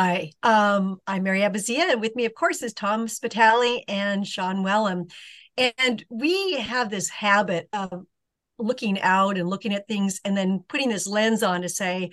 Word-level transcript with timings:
Hi, 0.00 0.30
um, 0.44 1.00
I'm 1.08 1.24
Mary 1.24 1.40
Abazia, 1.40 1.90
and 1.90 2.00
with 2.00 2.14
me, 2.14 2.24
of 2.24 2.32
course, 2.32 2.62
is 2.62 2.72
Tom 2.72 3.08
Spitali 3.08 3.82
and 3.88 4.24
Sean 4.24 4.58
Wellham. 4.62 5.10
And 5.56 6.04
we 6.08 6.60
have 6.60 6.88
this 6.88 7.08
habit 7.08 7.68
of 7.72 8.06
looking 8.60 9.00
out 9.00 9.36
and 9.36 9.48
looking 9.48 9.74
at 9.74 9.88
things 9.88 10.20
and 10.24 10.36
then 10.36 10.62
putting 10.68 10.88
this 10.88 11.08
lens 11.08 11.42
on 11.42 11.62
to 11.62 11.68
say, 11.68 12.12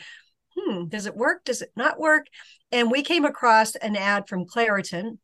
hmm, 0.58 0.86
does 0.88 1.06
it 1.06 1.16
work? 1.16 1.46
Does 1.46 1.62
it 1.62 1.70
not 1.76 2.00
work? 2.00 2.26
And 2.72 2.90
we 2.90 3.04
came 3.04 3.24
across 3.24 3.76
an 3.76 3.96
ad 3.96 4.28
from 4.28 4.48
Claritin. 4.48 5.20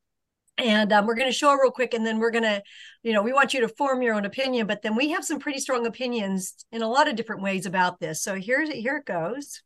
And 0.59 0.93
um, 0.93 1.07
we're 1.07 1.15
going 1.15 1.31
to 1.31 1.35
show 1.35 1.51
it 1.53 1.59
real 1.63 1.71
quick, 1.71 1.95
and 1.95 2.05
then 2.05 2.19
we're 2.19 2.29
going 2.29 2.43
to, 2.43 2.61
you 3.01 3.13
know, 3.13 3.23
we 3.23 3.33
want 3.33 3.55
you 3.55 3.61
to 3.61 3.69
form 3.69 4.03
your 4.03 4.13
own 4.13 4.25
opinion. 4.25 4.67
But 4.67 4.83
then 4.83 4.95
we 4.95 5.09
have 5.09 5.25
some 5.25 5.39
pretty 5.39 5.57
strong 5.57 5.87
opinions 5.87 6.63
in 6.71 6.83
a 6.83 6.87
lot 6.87 7.07
of 7.07 7.15
different 7.15 7.41
ways 7.41 7.65
about 7.65 7.99
this. 7.99 8.21
So 8.21 8.35
here's 8.35 8.69
here 8.69 8.97
it 8.97 9.05
goes. 9.05 9.63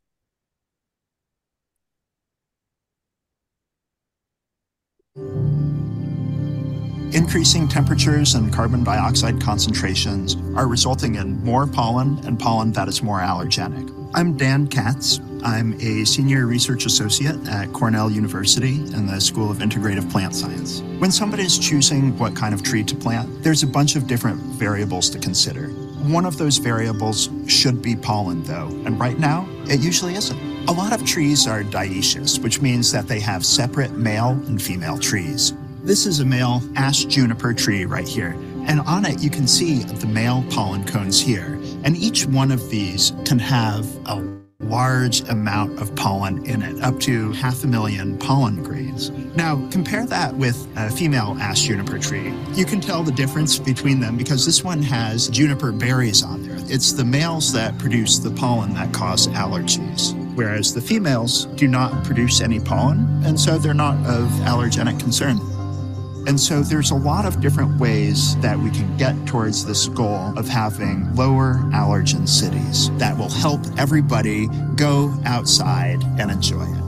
Increasing 7.12 7.68
temperatures 7.68 8.34
and 8.34 8.52
carbon 8.52 8.82
dioxide 8.82 9.40
concentrations 9.40 10.36
are 10.56 10.66
resulting 10.66 11.14
in 11.14 11.42
more 11.44 11.66
pollen 11.66 12.18
and 12.26 12.38
pollen 12.38 12.72
that 12.72 12.88
is 12.88 13.02
more 13.02 13.20
allergenic. 13.20 13.92
I'm 14.14 14.36
Dan 14.36 14.66
Katz. 14.66 15.20
I'm 15.44 15.74
a 15.80 16.04
senior 16.04 16.46
research 16.46 16.84
associate 16.84 17.36
at 17.46 17.72
Cornell 17.72 18.10
University 18.10 18.76
in 18.76 19.06
the 19.06 19.20
School 19.20 19.50
of 19.50 19.58
Integrative 19.58 20.10
Plant 20.10 20.34
Science. 20.34 20.80
When 20.98 21.12
somebody 21.12 21.44
is 21.44 21.58
choosing 21.58 22.18
what 22.18 22.34
kind 22.34 22.52
of 22.52 22.64
tree 22.64 22.82
to 22.82 22.96
plant, 22.96 23.42
there's 23.42 23.62
a 23.62 23.68
bunch 23.68 23.94
of 23.94 24.08
different 24.08 24.40
variables 24.40 25.08
to 25.10 25.18
consider. 25.20 25.68
One 26.08 26.26
of 26.26 26.36
those 26.38 26.58
variables 26.58 27.30
should 27.46 27.82
be 27.82 27.94
pollen, 27.94 28.42
though, 28.42 28.68
and 28.84 28.98
right 28.98 29.18
now, 29.18 29.48
it 29.68 29.80
usually 29.80 30.16
isn't. 30.16 30.68
A 30.68 30.72
lot 30.72 30.92
of 30.92 31.06
trees 31.06 31.46
are 31.46 31.62
dioecious, 31.62 32.42
which 32.42 32.60
means 32.60 32.90
that 32.90 33.06
they 33.06 33.20
have 33.20 33.46
separate 33.46 33.92
male 33.92 34.30
and 34.30 34.60
female 34.60 34.98
trees. 34.98 35.52
This 35.86 36.04
is 36.04 36.18
a 36.18 36.24
male 36.24 36.60
ash 36.74 37.04
juniper 37.04 37.54
tree 37.54 37.84
right 37.84 38.08
here. 38.08 38.36
And 38.66 38.80
on 38.80 39.04
it, 39.04 39.22
you 39.22 39.30
can 39.30 39.46
see 39.46 39.84
the 39.84 40.08
male 40.08 40.44
pollen 40.50 40.84
cones 40.84 41.20
here. 41.20 41.60
And 41.84 41.96
each 41.96 42.26
one 42.26 42.50
of 42.50 42.68
these 42.70 43.12
can 43.24 43.38
have 43.38 43.86
a 44.04 44.20
large 44.58 45.20
amount 45.28 45.78
of 45.78 45.94
pollen 45.94 46.44
in 46.44 46.62
it, 46.62 46.82
up 46.82 46.98
to 47.02 47.30
half 47.34 47.62
a 47.62 47.68
million 47.68 48.18
pollen 48.18 48.64
grains. 48.64 49.10
Now, 49.36 49.64
compare 49.70 50.04
that 50.06 50.34
with 50.34 50.66
a 50.74 50.90
female 50.90 51.36
ash 51.38 51.62
juniper 51.62 52.00
tree. 52.00 52.34
You 52.54 52.64
can 52.64 52.80
tell 52.80 53.04
the 53.04 53.12
difference 53.12 53.56
between 53.56 54.00
them 54.00 54.16
because 54.16 54.44
this 54.44 54.64
one 54.64 54.82
has 54.82 55.28
juniper 55.28 55.70
berries 55.70 56.24
on 56.24 56.42
there. 56.42 56.58
It's 56.68 56.94
the 56.94 57.04
males 57.04 57.52
that 57.52 57.78
produce 57.78 58.18
the 58.18 58.32
pollen 58.32 58.74
that 58.74 58.92
cause 58.92 59.28
allergies, 59.28 60.14
whereas 60.34 60.74
the 60.74 60.80
females 60.80 61.44
do 61.54 61.68
not 61.68 62.02
produce 62.02 62.40
any 62.40 62.58
pollen, 62.58 63.22
and 63.24 63.38
so 63.38 63.56
they're 63.56 63.72
not 63.72 64.04
of 64.04 64.28
allergenic 64.48 64.98
concern. 64.98 65.38
And 66.26 66.40
so 66.40 66.60
there's 66.60 66.90
a 66.90 66.94
lot 66.96 67.24
of 67.24 67.40
different 67.40 67.78
ways 67.78 68.36
that 68.40 68.58
we 68.58 68.70
can 68.70 68.96
get 68.96 69.14
towards 69.26 69.64
this 69.64 69.86
goal 69.88 70.36
of 70.36 70.48
having 70.48 71.14
lower 71.14 71.54
allergen 71.72 72.28
cities 72.28 72.90
that 72.98 73.16
will 73.16 73.30
help 73.30 73.60
everybody 73.78 74.48
go 74.74 75.14
outside 75.24 76.02
and 76.18 76.30
enjoy 76.30 76.64
it. 76.64 76.82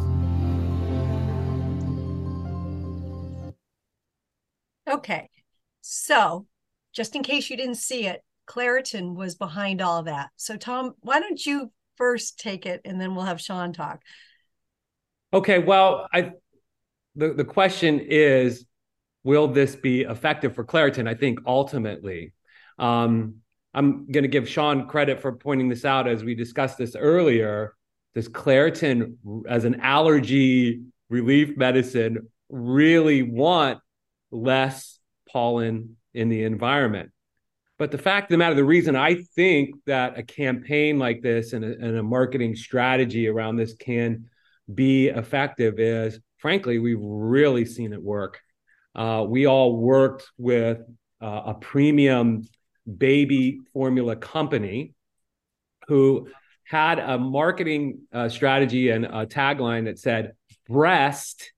Okay. 4.90 5.30
So, 5.82 6.46
just 6.92 7.14
in 7.14 7.22
case 7.22 7.48
you 7.48 7.56
didn't 7.56 7.76
see 7.76 8.06
it, 8.06 8.24
Claritin 8.48 9.14
was 9.14 9.36
behind 9.36 9.80
all 9.80 10.02
that. 10.02 10.30
So, 10.36 10.56
Tom, 10.56 10.94
why 11.00 11.20
don't 11.20 11.44
you 11.46 11.70
first 11.98 12.38
take 12.38 12.64
it 12.64 12.80
and 12.84 13.00
then 13.00 13.14
we'll 13.14 13.26
have 13.26 13.40
Sean 13.40 13.72
talk. 13.72 14.00
Okay, 15.32 15.58
well, 15.58 16.08
I 16.12 16.32
the, 17.14 17.34
the 17.34 17.44
question 17.44 18.00
is 18.00 18.64
will 19.24 19.48
this 19.48 19.76
be 19.76 20.02
effective 20.02 20.54
for 20.54 20.64
Claritin? 20.64 21.08
I 21.08 21.14
think 21.14 21.40
ultimately. 21.46 22.32
Um, 22.78 23.36
I'm 23.74 24.10
going 24.10 24.22
to 24.22 24.28
give 24.28 24.48
Sean 24.48 24.88
credit 24.88 25.20
for 25.20 25.32
pointing 25.32 25.68
this 25.68 25.84
out 25.84 26.08
as 26.08 26.24
we 26.24 26.34
discussed 26.34 26.78
this 26.78 26.96
earlier. 26.96 27.74
Does 28.14 28.28
Claritin, 28.28 29.16
as 29.48 29.64
an 29.64 29.80
allergy 29.80 30.82
relief 31.10 31.56
medicine, 31.56 32.28
really 32.48 33.22
want 33.22 33.80
less 34.30 34.98
pollen 35.30 35.96
in 36.14 36.28
the 36.28 36.44
environment? 36.44 37.10
But 37.78 37.92
the 37.92 37.98
fact 37.98 38.24
of 38.24 38.30
the 38.30 38.38
matter, 38.38 38.56
the 38.56 38.64
reason 38.64 38.96
I 38.96 39.22
think 39.36 39.76
that 39.86 40.18
a 40.18 40.22
campaign 40.22 40.98
like 40.98 41.22
this 41.22 41.52
and 41.52 41.64
a, 41.64 41.68
and 41.68 41.96
a 41.96 42.02
marketing 42.02 42.56
strategy 42.56 43.28
around 43.28 43.56
this 43.56 43.74
can 43.74 44.24
be 44.74 45.08
effective 45.08 45.78
is, 45.78 46.18
frankly, 46.38 46.78
we've 46.78 46.98
really 47.00 47.64
seen 47.64 47.92
it 47.92 48.02
work 48.02 48.40
uh, 48.98 49.22
we 49.22 49.46
all 49.46 49.76
worked 49.76 50.28
with 50.36 50.80
uh, 51.22 51.42
a 51.46 51.54
premium 51.54 52.42
baby 52.84 53.60
formula 53.72 54.16
company 54.16 54.92
who 55.86 56.28
had 56.64 56.98
a 56.98 57.16
marketing 57.16 58.00
uh, 58.12 58.28
strategy 58.28 58.90
and 58.90 59.04
a 59.04 59.24
tagline 59.24 59.84
that 59.84 60.00
said, 60.00 60.32
breast 60.68 61.52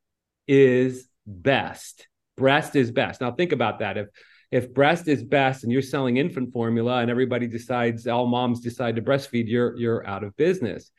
is 0.46 1.08
best. 1.26 2.06
Breast 2.36 2.76
is 2.76 2.90
best. 2.90 3.22
Now, 3.22 3.32
think 3.32 3.52
about 3.52 3.78
that. 3.78 3.96
If 3.96 4.08
if 4.50 4.74
breast 4.74 5.08
is 5.08 5.22
best 5.22 5.62
and 5.62 5.72
you're 5.72 5.80
selling 5.80 6.16
infant 6.16 6.52
formula 6.52 6.98
and 6.98 7.10
everybody 7.10 7.46
decides 7.46 8.06
all 8.06 8.26
moms 8.26 8.60
decide 8.60 8.96
to 8.96 9.02
breastfeed 9.02 9.44
you're 9.46 9.76
you're 9.76 10.04
out 10.04 10.24
of 10.24 10.36
business 10.36 10.90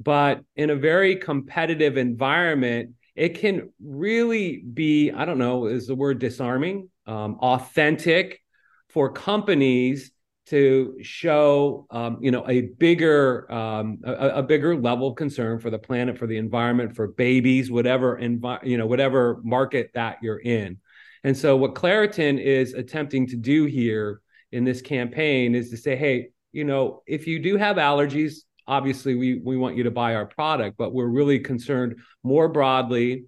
but 0.00 0.40
in 0.56 0.70
a 0.70 0.76
very 0.76 1.16
competitive 1.16 1.98
environment 1.98 2.94
it 3.16 3.40
can 3.40 3.72
really 3.82 4.58
be 4.58 5.10
i 5.10 5.24
don't 5.24 5.38
know 5.38 5.66
is 5.66 5.86
the 5.86 5.94
word 5.94 6.18
disarming 6.18 6.88
um, 7.06 7.36
authentic 7.40 8.40
for 8.88 9.10
companies 9.10 10.12
to 10.46 10.96
show 11.02 11.86
um, 11.90 12.18
you 12.20 12.30
know 12.30 12.48
a 12.48 12.62
bigger 12.62 13.50
um, 13.52 13.98
a, 14.04 14.28
a, 14.28 14.42
bigger 14.42 14.76
level 14.76 15.08
of 15.08 15.16
concern 15.16 15.58
for 15.58 15.70
the 15.70 15.78
planet 15.78 16.16
for 16.16 16.26
the 16.26 16.36
environment 16.36 16.94
for 16.94 17.08
babies 17.08 17.70
whatever 17.70 18.16
envi- 18.16 18.64
you 18.64 18.78
know 18.78 18.86
whatever 18.86 19.40
market 19.42 19.90
that 19.94 20.18
you're 20.22 20.38
in. 20.38 20.78
And 21.24 21.36
so 21.36 21.56
what 21.56 21.74
claritin 21.74 22.40
is 22.40 22.74
attempting 22.74 23.26
to 23.28 23.36
do 23.36 23.64
here 23.64 24.20
in 24.52 24.62
this 24.62 24.80
campaign 24.80 25.56
is 25.56 25.70
to 25.70 25.76
say 25.76 25.96
hey 25.96 26.28
you 26.52 26.64
know 26.64 27.02
if 27.06 27.26
you 27.26 27.40
do 27.40 27.56
have 27.56 27.76
allergies 27.76 28.42
obviously 28.66 29.14
we 29.14 29.38
we 29.38 29.56
want 29.56 29.76
you 29.76 29.84
to 29.84 29.90
buy 29.90 30.14
our 30.14 30.26
product, 30.26 30.76
but 30.76 30.92
we're 30.92 31.06
really 31.06 31.38
concerned 31.38 31.96
more 32.22 32.48
broadly 32.48 33.24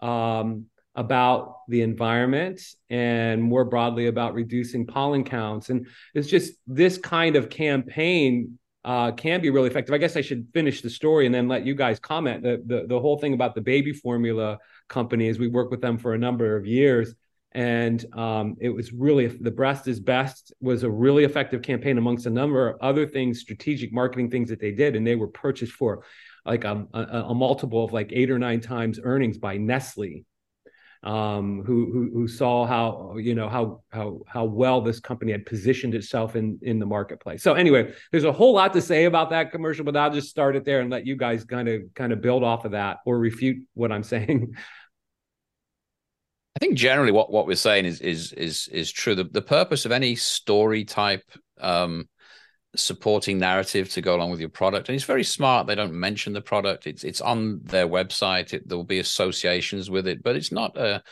um, 0.00 0.66
about 0.94 1.58
the 1.68 1.82
environment 1.82 2.60
and 2.88 3.42
more 3.42 3.64
broadly 3.64 4.06
about 4.06 4.34
reducing 4.34 4.86
pollen 4.86 5.24
counts. 5.24 5.70
And 5.70 5.86
it's 6.14 6.28
just 6.28 6.54
this 6.66 6.98
kind 6.98 7.36
of 7.36 7.48
campaign 7.48 8.58
uh, 8.84 9.12
can 9.12 9.40
be 9.40 9.50
really 9.50 9.68
effective. 9.68 9.94
I 9.94 9.98
guess 9.98 10.16
I 10.16 10.22
should 10.22 10.48
finish 10.54 10.80
the 10.80 10.90
story 10.90 11.26
and 11.26 11.34
then 11.34 11.48
let 11.48 11.66
you 11.66 11.74
guys 11.74 11.98
comment. 11.98 12.42
The, 12.42 12.62
the, 12.64 12.86
the 12.86 12.98
whole 12.98 13.18
thing 13.18 13.34
about 13.34 13.54
the 13.54 13.60
baby 13.60 13.92
formula 13.92 14.58
company 14.88 15.28
is 15.28 15.38
we 15.38 15.48
work 15.48 15.70
with 15.70 15.80
them 15.80 15.98
for 15.98 16.14
a 16.14 16.18
number 16.18 16.56
of 16.56 16.66
years 16.66 17.14
and 17.52 18.04
um, 18.14 18.56
it 18.60 18.68
was 18.68 18.92
really 18.92 19.26
the 19.26 19.50
breast 19.50 19.88
is 19.88 19.98
best 19.98 20.52
was 20.60 20.82
a 20.82 20.90
really 20.90 21.24
effective 21.24 21.62
campaign 21.62 21.98
amongst 21.98 22.26
a 22.26 22.30
number 22.30 22.68
of 22.68 22.76
other 22.80 23.06
things 23.06 23.40
strategic 23.40 23.92
marketing 23.92 24.30
things 24.30 24.48
that 24.48 24.60
they 24.60 24.70
did 24.70 24.94
and 24.94 25.06
they 25.06 25.16
were 25.16 25.28
purchased 25.28 25.72
for 25.72 26.04
like 26.46 26.64
a, 26.64 26.86
a, 26.94 27.00
a 27.28 27.34
multiple 27.34 27.84
of 27.84 27.92
like 27.92 28.10
eight 28.12 28.30
or 28.30 28.38
nine 28.38 28.60
times 28.60 29.00
earnings 29.02 29.36
by 29.36 29.56
nestle 29.56 30.24
um, 31.02 31.62
who, 31.64 31.90
who, 31.90 32.10
who 32.12 32.28
saw 32.28 32.66
how 32.66 33.16
you 33.16 33.34
know 33.34 33.48
how 33.48 33.82
how 33.90 34.20
how 34.26 34.44
well 34.44 34.82
this 34.82 35.00
company 35.00 35.32
had 35.32 35.46
positioned 35.46 35.94
itself 35.94 36.36
in 36.36 36.58
in 36.60 36.78
the 36.78 36.84
marketplace. 36.84 37.42
So 37.42 37.54
anyway, 37.54 37.94
there's 38.10 38.24
a 38.24 38.32
whole 38.32 38.52
lot 38.52 38.74
to 38.74 38.82
say 38.82 39.04
about 39.04 39.30
that 39.30 39.50
commercial, 39.50 39.84
but 39.84 39.96
I'll 39.96 40.12
just 40.12 40.28
start 40.28 40.56
it 40.56 40.64
there 40.66 40.80
and 40.80 40.90
let 40.90 41.06
you 41.06 41.16
guys 41.16 41.44
kind 41.44 41.68
of 41.68 41.82
kind 41.94 42.12
of 42.12 42.20
build 42.20 42.44
off 42.44 42.66
of 42.66 42.72
that 42.72 42.98
or 43.06 43.18
refute 43.18 43.64
what 43.72 43.90
I'm 43.90 44.02
saying. 44.02 44.54
I 46.56 46.58
think 46.58 46.76
generally 46.76 47.12
what, 47.12 47.30
what 47.30 47.46
we're 47.46 47.54
saying 47.54 47.84
is 47.86 48.00
is 48.00 48.32
is 48.32 48.68
is 48.72 48.90
true. 48.90 49.14
The 49.14 49.24
the 49.24 49.42
purpose 49.42 49.84
of 49.84 49.92
any 49.92 50.16
story 50.16 50.84
type 50.84 51.22
um, 51.60 52.08
supporting 52.76 53.38
narrative 53.38 53.88
to 53.90 54.02
go 54.02 54.16
along 54.16 54.30
with 54.30 54.40
your 54.40 54.48
product, 54.48 54.88
and 54.88 54.96
it's 54.96 55.04
very 55.04 55.24
smart. 55.24 55.66
They 55.66 55.74
don't 55.74 55.94
mention 55.94 56.32
the 56.32 56.40
product. 56.40 56.86
It's 56.86 57.04
it's 57.04 57.20
on 57.20 57.60
their 57.62 57.86
website. 57.86 58.52
It, 58.52 58.68
there 58.68 58.76
will 58.76 58.84
be 58.84 58.98
associations 58.98 59.90
with 59.90 60.08
it, 60.08 60.22
but 60.22 60.36
it's 60.36 60.52
not 60.52 60.76
a 60.76 61.02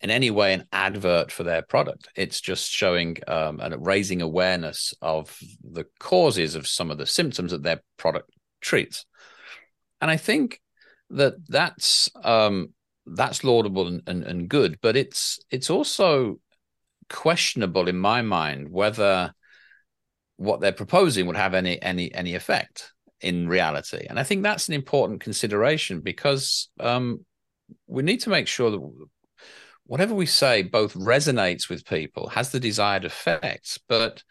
in 0.00 0.10
any 0.10 0.30
way 0.30 0.52
an 0.52 0.64
advert 0.70 1.32
for 1.32 1.42
their 1.42 1.62
product. 1.62 2.08
It's 2.14 2.40
just 2.40 2.70
showing 2.70 3.16
um, 3.26 3.60
and 3.60 3.74
raising 3.84 4.22
awareness 4.22 4.94
of 5.02 5.36
the 5.62 5.86
causes 5.98 6.54
of 6.54 6.68
some 6.68 6.90
of 6.90 6.98
the 6.98 7.06
symptoms 7.06 7.50
that 7.50 7.62
their 7.62 7.82
product 7.96 8.30
treats. 8.60 9.04
And 10.00 10.10
I 10.10 10.16
think 10.16 10.60
that 11.10 11.34
that's 11.48 12.10
um, 12.22 12.74
that's 13.14 13.44
laudable 13.44 13.86
and, 13.86 14.02
and, 14.06 14.24
and 14.24 14.48
good, 14.48 14.78
but 14.80 14.96
it's 14.96 15.38
it's 15.50 15.70
also 15.70 16.40
questionable 17.10 17.88
in 17.88 17.96
my 17.98 18.22
mind 18.22 18.68
whether 18.70 19.32
what 20.36 20.60
they're 20.60 20.72
proposing 20.72 21.26
would 21.26 21.36
have 21.36 21.54
any 21.54 21.80
any 21.82 22.12
any 22.14 22.34
effect. 22.34 22.92
in 23.20 23.48
reality. 23.48 24.06
And 24.08 24.18
I 24.18 24.22
think 24.22 24.42
that's 24.42 24.68
an 24.68 24.74
important 24.74 25.20
consideration 25.20 26.00
because 26.00 26.68
um, 26.80 27.24
we 27.86 28.02
need 28.02 28.20
to 28.20 28.30
make 28.30 28.46
sure 28.46 28.70
that 28.70 29.06
whatever 29.84 30.14
we 30.14 30.26
say 30.26 30.62
both 30.62 30.94
resonates 30.94 31.68
with 31.68 31.84
people, 31.84 32.28
has 32.28 32.50
the 32.50 32.60
desired 32.60 33.04
effects, 33.04 33.78
but 33.88 34.22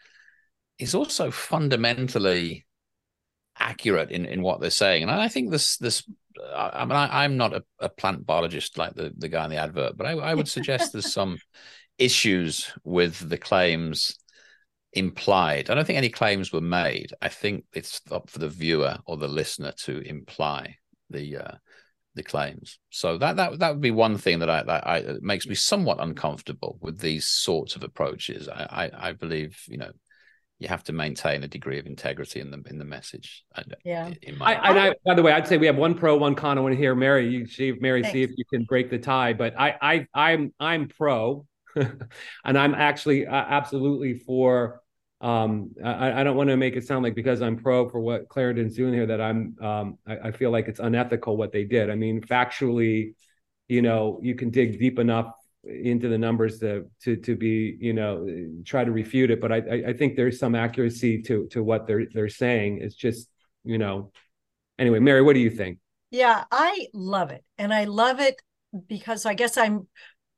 is 0.78 0.94
also 0.94 1.30
fundamentally 1.30 2.64
accurate 3.58 4.10
in, 4.10 4.24
in 4.24 4.40
what 4.40 4.60
they're 4.60 4.70
saying. 4.70 5.02
And 5.02 5.10
I 5.10 5.28
think 5.28 5.50
this 5.50 5.76
this 5.78 6.04
I 6.54 6.84
mean 6.84 6.92
I, 6.92 7.24
am 7.24 7.36
not 7.36 7.54
a, 7.54 7.64
a, 7.80 7.88
plant 7.88 8.26
biologist 8.26 8.78
like 8.78 8.94
the, 8.94 9.12
the 9.16 9.28
guy 9.28 9.44
in 9.44 9.50
the 9.50 9.56
advert, 9.56 9.96
but 9.96 10.06
I, 10.06 10.12
I 10.12 10.34
would 10.34 10.48
suggest 10.48 10.92
there's 10.92 11.12
some 11.12 11.38
issues 11.98 12.70
with 12.84 13.28
the 13.28 13.38
claims 13.38 14.16
implied. 14.92 15.70
I 15.70 15.74
don't 15.74 15.84
think 15.84 15.98
any 15.98 16.08
claims 16.08 16.52
were 16.52 16.60
made. 16.60 17.12
I 17.20 17.28
think 17.28 17.64
it's 17.72 18.00
up 18.10 18.30
for 18.30 18.38
the 18.38 18.48
viewer 18.48 18.98
or 19.06 19.16
the 19.16 19.28
listener 19.28 19.72
to 19.84 19.98
imply 20.00 20.76
the 21.10 21.36
uh, 21.36 21.54
the 22.14 22.22
claims. 22.22 22.78
So 22.90 23.18
that 23.18 23.36
that 23.36 23.58
that 23.58 23.70
would 23.70 23.80
be 23.80 23.90
one 23.90 24.18
thing 24.18 24.40
that 24.40 24.50
I 24.50 24.62
that 24.62 24.86
I 24.86 25.14
makes 25.20 25.46
me 25.46 25.54
somewhat 25.54 26.00
uncomfortable 26.00 26.78
with 26.80 26.98
these 26.98 27.26
sorts 27.26 27.76
of 27.76 27.82
approaches. 27.82 28.48
I, 28.48 28.90
I, 28.92 29.08
I 29.08 29.12
believe 29.12 29.62
you 29.68 29.78
know 29.78 29.92
you 30.58 30.68
have 30.68 30.82
to 30.84 30.92
maintain 30.92 31.44
a 31.44 31.48
degree 31.48 31.78
of 31.78 31.86
integrity 31.86 32.40
in 32.40 32.50
the 32.50 32.62
in 32.68 32.78
the 32.78 32.84
message. 32.84 33.44
Yeah. 33.84 34.10
in 34.22 34.40
I, 34.42 34.88
I, 34.88 34.94
by 35.04 35.14
the 35.14 35.22
way, 35.22 35.32
I'd 35.32 35.46
say 35.46 35.56
we 35.56 35.66
have 35.66 35.76
one 35.76 35.94
pro, 35.94 36.16
one 36.16 36.34
con. 36.34 36.58
I 36.58 36.60
want 36.60 36.72
to 36.72 36.78
hear 36.78 36.94
Mary. 36.94 37.28
You 37.28 37.46
see, 37.46 37.72
Mary, 37.80 38.02
Thanks. 38.02 38.12
see 38.12 38.22
if 38.22 38.30
you 38.36 38.44
can 38.52 38.64
break 38.64 38.90
the 38.90 38.98
tie. 38.98 39.32
But 39.34 39.54
I, 39.58 39.76
I, 39.80 40.06
I'm, 40.14 40.52
I'm 40.58 40.88
pro, 40.88 41.46
and 41.76 42.58
I'm 42.58 42.74
actually 42.74 43.26
uh, 43.26 43.34
absolutely 43.34 44.14
for 44.14 44.80
um, 45.20 45.72
I, 45.84 46.20
I, 46.20 46.24
don't 46.24 46.36
want 46.36 46.48
to 46.50 46.56
make 46.56 46.76
it 46.76 46.86
sound 46.86 47.02
like 47.02 47.16
because 47.16 47.42
I'm 47.42 47.56
pro 47.56 47.88
for 47.88 47.98
what 47.98 48.28
Claritin's 48.28 48.76
doing 48.76 48.94
here 48.94 49.06
that 49.06 49.20
I'm 49.20 49.56
um, 49.60 49.98
I, 50.06 50.18
I, 50.28 50.30
feel 50.30 50.52
like 50.52 50.68
it's 50.68 50.78
unethical 50.78 51.36
what 51.36 51.50
they 51.50 51.64
did. 51.64 51.90
I 51.90 51.96
mean, 51.96 52.20
factually, 52.20 53.14
you 53.66 53.82
know, 53.82 54.20
you 54.22 54.36
can 54.36 54.50
dig 54.50 54.78
deep 54.78 55.00
enough 55.00 55.32
into 55.68 56.08
the 56.08 56.18
numbers 56.18 56.58
to 56.60 56.90
to 57.02 57.16
to 57.16 57.36
be 57.36 57.76
you 57.80 57.92
know 57.92 58.26
try 58.64 58.84
to 58.84 58.90
refute 58.90 59.30
it, 59.30 59.40
but 59.40 59.52
I 59.52 59.56
I 59.88 59.92
think 59.92 60.16
there's 60.16 60.38
some 60.38 60.54
accuracy 60.54 61.22
to 61.22 61.46
to 61.48 61.62
what 61.62 61.86
they're 61.86 62.06
they're 62.12 62.28
saying. 62.28 62.78
It's 62.80 62.94
just 62.94 63.28
you 63.64 63.78
know 63.78 64.10
anyway, 64.78 64.98
Mary, 64.98 65.22
what 65.22 65.34
do 65.34 65.40
you 65.40 65.50
think? 65.50 65.78
Yeah, 66.10 66.44
I 66.50 66.86
love 66.94 67.30
it, 67.30 67.44
and 67.58 67.72
I 67.72 67.84
love 67.84 68.20
it 68.20 68.40
because 68.86 69.26
I 69.26 69.34
guess 69.34 69.56
I'm 69.56 69.88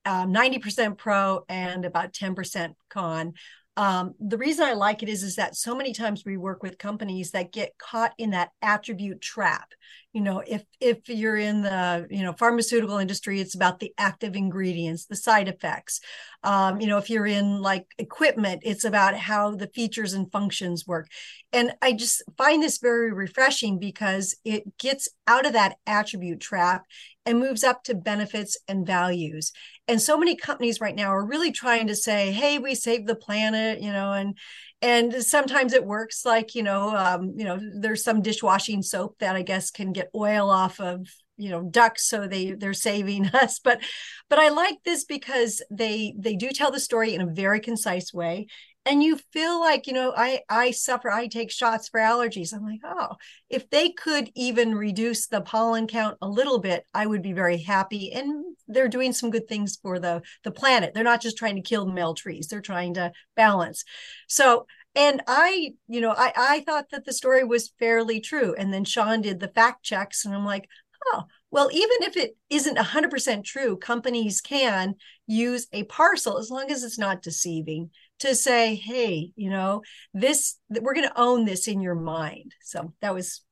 um, 0.05 0.33
90% 0.33 0.97
pro 0.97 1.45
and 1.49 1.85
about 1.85 2.13
10% 2.13 2.75
con. 2.89 3.35
Um, 3.77 4.15
the 4.19 4.37
reason 4.37 4.67
I 4.67 4.73
like 4.75 5.03
it 5.03 5.09
is, 5.09 5.23
is 5.23 5.37
that 5.37 5.57
so 5.57 5.75
many 5.75 5.93
times 5.93 6.25
we 6.25 6.37
work 6.37 6.63
with 6.63 6.77
companies 6.77 7.31
that 7.31 7.53
get 7.53 7.79
caught 7.79 8.13
in 8.19 8.31
that 8.31 8.51
attribute 8.61 9.21
trap. 9.21 9.73
You 10.13 10.23
know, 10.23 10.43
if 10.45 10.65
if 10.81 11.09
you're 11.09 11.37
in 11.37 11.63
the 11.63 12.07
you 12.11 12.23
know 12.23 12.33
pharmaceutical 12.33 12.99
industry, 12.99 13.41
it's 13.41 13.55
about 13.55 13.79
the 13.79 13.95
active 13.97 14.35
ingredients, 14.35 15.07
the 15.07 15.15
side 15.15 15.47
effects. 15.49 16.01
Um, 16.43 16.81
you 16.81 16.89
know, 16.89 16.99
if 16.99 17.09
you're 17.09 17.27
in 17.27 17.61
like 17.61 17.87
equipment, 17.97 18.63
it's 18.65 18.85
about 18.85 19.17
how 19.17 19.55
the 19.55 19.69
features 19.69 20.15
and 20.15 20.31
functions 20.33 20.87
work. 20.87 21.07
And 21.53 21.73
I 21.81 21.93
just 21.93 22.23
find 22.37 22.63
this 22.63 22.79
very 22.79 23.13
refreshing 23.13 23.79
because 23.79 24.37
it 24.45 24.77
gets 24.79 25.09
out 25.29 25.47
of 25.47 25.53
that 25.53 25.77
attribute 25.87 26.41
trap 26.41 26.85
and 27.27 27.39
moves 27.39 27.63
up 27.63 27.83
to 27.85 27.95
benefits 27.95 28.57
and 28.69 28.87
values. 28.87 29.53
And 29.89 30.01
so 30.01 30.17
many 30.17 30.37
companies 30.37 30.81
right 30.81 30.95
now 30.95 31.09
are 31.09 31.27
really 31.27 31.53
trying 31.53 31.87
to 31.89 31.97
say, 31.97 32.33
"Hey, 32.33 32.59
we 32.59 32.75
saved 32.75 33.07
the 33.07 33.15
planet," 33.15 33.81
you 33.81 33.93
know, 33.93 34.13
and 34.13 34.37
and 34.83 35.23
sometimes 35.23 35.73
it 35.73 35.85
works. 35.85 36.25
Like 36.25 36.55
you 36.55 36.63
know, 36.63 36.97
um, 36.97 37.35
you 37.37 37.45
know, 37.45 37.59
there's 37.79 38.05
some 38.05 38.23
dishwashing 38.23 38.83
soap 38.83 39.17
that 39.19 39.37
I 39.37 39.43
guess 39.43 39.71
can 39.71 39.93
get 39.93 40.11
oil 40.15 40.51
off 40.51 40.81
of 40.81 41.07
you 41.41 41.49
know 41.49 41.63
ducks 41.63 42.07
so 42.07 42.27
they 42.27 42.53
they're 42.53 42.75
saving 42.75 43.27
us 43.35 43.59
but 43.59 43.81
but 44.29 44.39
i 44.39 44.51
like 44.51 44.77
this 44.85 45.05
because 45.05 45.63
they 45.71 46.15
they 46.19 46.37
do 46.37 46.51
tell 46.51 46.71
the 46.71 46.79
story 46.79 47.15
in 47.15 47.23
a 47.23 47.27
very 47.27 47.61
concise 47.61 48.13
way 48.13 48.47
and 48.87 49.03
you 49.03 49.19
feel 49.33 49.61
like 49.61 49.87
you 49.87 49.93
know 49.93 50.13
i 50.17 50.41
i 50.49 50.71
suffer 50.71 51.11
i 51.11 51.27
take 51.27 51.51
shots 51.51 51.89
for 51.89 52.01
allergies. 52.01 52.55
I'm 52.55 52.65
like 52.65 52.81
oh 52.85 53.17
if 53.49 53.69
they 53.71 53.91
could 53.91 54.31
even 54.35 54.75
reduce 54.75 55.27
the 55.27 55.41
pollen 55.41 55.87
count 55.87 56.17
a 56.23 56.29
little 56.29 56.59
bit 56.59 56.85
i 56.95 57.07
would 57.07 57.23
be 57.23 57.33
very 57.33 57.59
happy. 57.59 58.13
And 58.13 58.45
they're 58.69 58.89
doing 58.89 59.13
some 59.13 59.31
good 59.31 59.49
things 59.49 59.79
for 59.83 59.99
the 59.99 60.23
the 60.45 60.51
planet. 60.53 60.95
They're 60.95 61.05
not 61.05 61.21
just 61.21 61.37
trying 61.37 61.57
to 61.57 61.63
kill 61.63 61.87
the 61.87 61.93
male 61.93 62.15
trees. 62.15 62.47
They're 62.49 62.61
trying 62.61 62.95
to 62.95 63.13
balance. 63.37 63.85
So 64.29 64.67
and 64.97 65.23
i 65.29 65.73
you 65.87 66.01
know 66.01 66.11
i 66.17 66.33
i 66.37 66.61
thought 66.61 66.91
that 66.91 67.05
the 67.05 67.13
story 67.13 67.45
was 67.45 67.73
fairly 67.79 68.21
true. 68.21 68.55
And 68.57 68.73
then 68.73 68.85
sean 68.85 69.21
did 69.21 69.41
the 69.41 69.49
fact 69.49 69.85
checks 69.85 70.25
and 70.25 70.35
i'm 70.35 70.45
like 70.45 70.69
oh 71.07 71.25
well 71.51 71.71
even 71.73 71.97
if 72.03 72.17
it 72.17 72.37
isn't 72.49 72.77
100% 72.77 73.45
true 73.45 73.77
companies 73.77 74.41
can 74.41 74.95
use 75.27 75.67
a 75.73 75.85
parcel 75.85 76.39
as 76.39 76.51
long 76.51 76.71
as 76.71 76.83
it's 76.83 76.99
not 76.99 77.23
deceiving 77.23 77.91
to 78.21 78.35
say, 78.35 78.75
hey, 78.75 79.33
you 79.37 79.51
know, 79.51 79.83
this 80.15 80.59
we're 80.69 80.95
going 80.95 81.09
to 81.09 81.21
own 81.21 81.45
this 81.45 81.69
in 81.69 81.81
your 81.81 81.95
mind. 81.95 82.55
So 82.63 82.93
that 83.01 83.15
was 83.15 83.43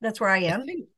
that's 0.00 0.20
where 0.20 0.30
I 0.30 0.38
am. 0.38 0.62
I 0.62 0.64
think, 0.64 0.88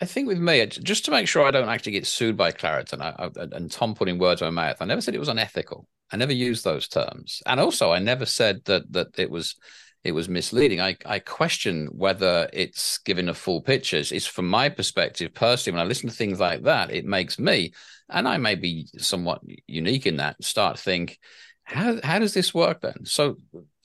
I 0.00 0.04
think 0.06 0.28
with 0.28 0.38
me, 0.38 0.66
just 0.66 1.04
to 1.04 1.10
make 1.10 1.28
sure 1.28 1.44
I 1.44 1.50
don't 1.50 1.68
actually 1.68 1.92
get 1.92 2.06
sued 2.06 2.36
by 2.36 2.50
Claritin, 2.50 3.00
I, 3.00 3.14
I, 3.18 3.56
and 3.56 3.70
Tom 3.70 3.94
putting 3.94 4.18
words 4.18 4.42
in 4.42 4.52
my 4.52 4.68
mouth, 4.68 4.78
I 4.80 4.84
never 4.86 5.00
said 5.00 5.14
it 5.14 5.20
was 5.20 5.28
unethical. 5.28 5.86
I 6.10 6.16
never 6.16 6.32
used 6.32 6.64
those 6.64 6.88
terms, 6.88 7.42
and 7.46 7.60
also 7.60 7.92
I 7.92 7.98
never 7.98 8.26
said 8.26 8.64
that 8.66 8.90
that 8.92 9.18
it 9.18 9.30
was 9.30 9.56
it 10.04 10.12
was 10.12 10.28
misleading. 10.28 10.80
I, 10.80 10.96
I 11.06 11.20
question 11.20 11.86
whether 11.92 12.48
it's 12.52 12.98
giving 12.98 13.28
a 13.28 13.34
full 13.34 13.62
picture. 13.62 13.98
It's 13.98 14.26
from 14.26 14.48
my 14.48 14.68
perspective 14.68 15.32
personally, 15.32 15.76
when 15.76 15.86
I 15.86 15.88
listen 15.88 16.08
to 16.08 16.14
things 16.14 16.40
like 16.40 16.64
that, 16.64 16.90
it 16.90 17.04
makes 17.04 17.38
me, 17.38 17.72
and 18.08 18.26
I 18.26 18.36
may 18.36 18.56
be 18.56 18.88
somewhat 18.98 19.42
unique 19.68 20.06
in 20.06 20.16
that, 20.16 20.42
start 20.42 20.76
to 20.76 20.82
think 20.82 21.18
how 21.64 22.00
how 22.02 22.18
does 22.18 22.34
this 22.34 22.52
work 22.54 22.80
then? 22.80 23.04
So 23.04 23.36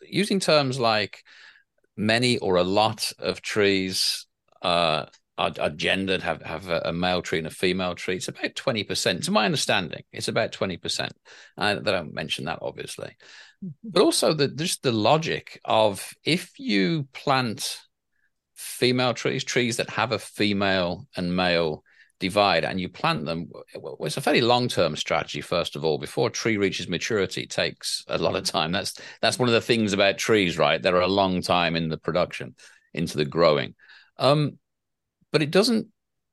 using 0.02 0.40
terms 0.40 0.80
like 0.80 1.24
many 1.96 2.38
or 2.38 2.56
a 2.56 2.64
lot 2.64 3.12
of 3.20 3.42
trees 3.42 4.26
uh, 4.62 5.06
are, 5.38 5.54
are, 5.60 5.70
gendered, 5.70 6.22
have 6.24 6.42
have 6.42 6.70
a, 6.70 6.82
a, 6.86 6.94
male 6.94 7.22
tree 7.22 7.38
and 7.38 7.48
a 7.48 7.52
female 7.52 7.96
tree. 7.96 8.16
It's 8.16 8.28
about 8.28 8.56
twenty 8.56 8.84
percent, 8.84 9.24
to 9.24 9.32
my 9.32 9.46
understanding. 9.46 10.04
It's 10.12 10.28
about 10.28 10.52
twenty 10.52 10.78
percent. 10.78 11.14
I, 11.58 11.76
they 11.76 11.92
don't 11.92 12.14
mention 12.14 12.46
that 12.46 12.60
obviously, 12.62 13.16
mm-hmm. 13.64 13.70
but 13.84 14.02
also 14.02 14.34
the 14.34 14.48
just 14.48 14.84
the 14.84 14.92
logic 14.92 15.60
of 15.66 16.14
if 16.24 16.60
you 16.60 17.08
plant 17.14 17.80
female 18.56 19.14
trees, 19.14 19.44
trees 19.44 19.78
that 19.78 19.92
have 19.92 20.12
a 20.12 20.20
female 20.20 21.08
and 21.16 21.36
male 21.36 21.84
divide 22.20 22.64
and 22.64 22.80
you 22.80 22.90
plant 22.90 23.26
them 23.26 23.50
it's 24.02 24.18
a 24.18 24.22
fairly 24.22 24.42
long-term 24.42 24.96
strategy 24.96 25.42
first 25.42 25.76
of 25.76 25.86
all. 25.86 25.98
Before 25.98 26.30
a 26.30 26.32
tree 26.32 26.58
reaches 26.58 26.88
maturity 26.88 27.44
it 27.44 27.50
takes 27.50 28.04
a 28.08 28.18
lot 28.18 28.36
of 28.36 28.44
time. 28.44 28.72
That's 28.72 29.00
that's 29.22 29.38
one 29.38 29.50
of 29.50 29.54
the 29.54 29.62
things 29.62 29.94
about 29.94 30.18
trees 30.18 30.58
right? 30.58 30.82
They're 30.82 31.00
a 31.00 31.08
long 31.08 31.42
time 31.42 31.76
in 31.76 31.90
the 31.90 31.98
production 31.98 32.56
into 32.94 33.18
the 33.18 33.26
growing. 33.26 33.76
Um, 34.18 34.58
but 35.32 35.42
it 35.42 35.52
doesn't 35.52 35.88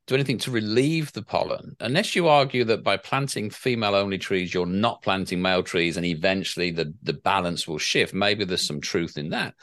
do 0.06 0.14
anything 0.14 0.38
to 0.38 0.50
relieve 0.50 1.12
the 1.12 1.22
pollen 1.22 1.76
unless 1.80 2.14
you 2.14 2.28
argue 2.28 2.64
that 2.64 2.82
by 2.82 2.96
planting 2.96 3.48
female 3.48 3.94
only 3.94 4.18
trees 4.18 4.52
you're 4.52 4.66
not 4.66 5.02
planting 5.02 5.40
male 5.40 5.62
trees 5.62 5.96
and 5.96 6.06
eventually 6.06 6.70
the 6.70 6.94
the 7.02 7.12
balance 7.14 7.68
will 7.68 7.78
shift. 7.78 8.14
Maybe 8.14 8.44
there's 8.44 8.66
some 8.66 8.80
truth 8.80 9.18
in 9.18 9.30
that 9.30 9.54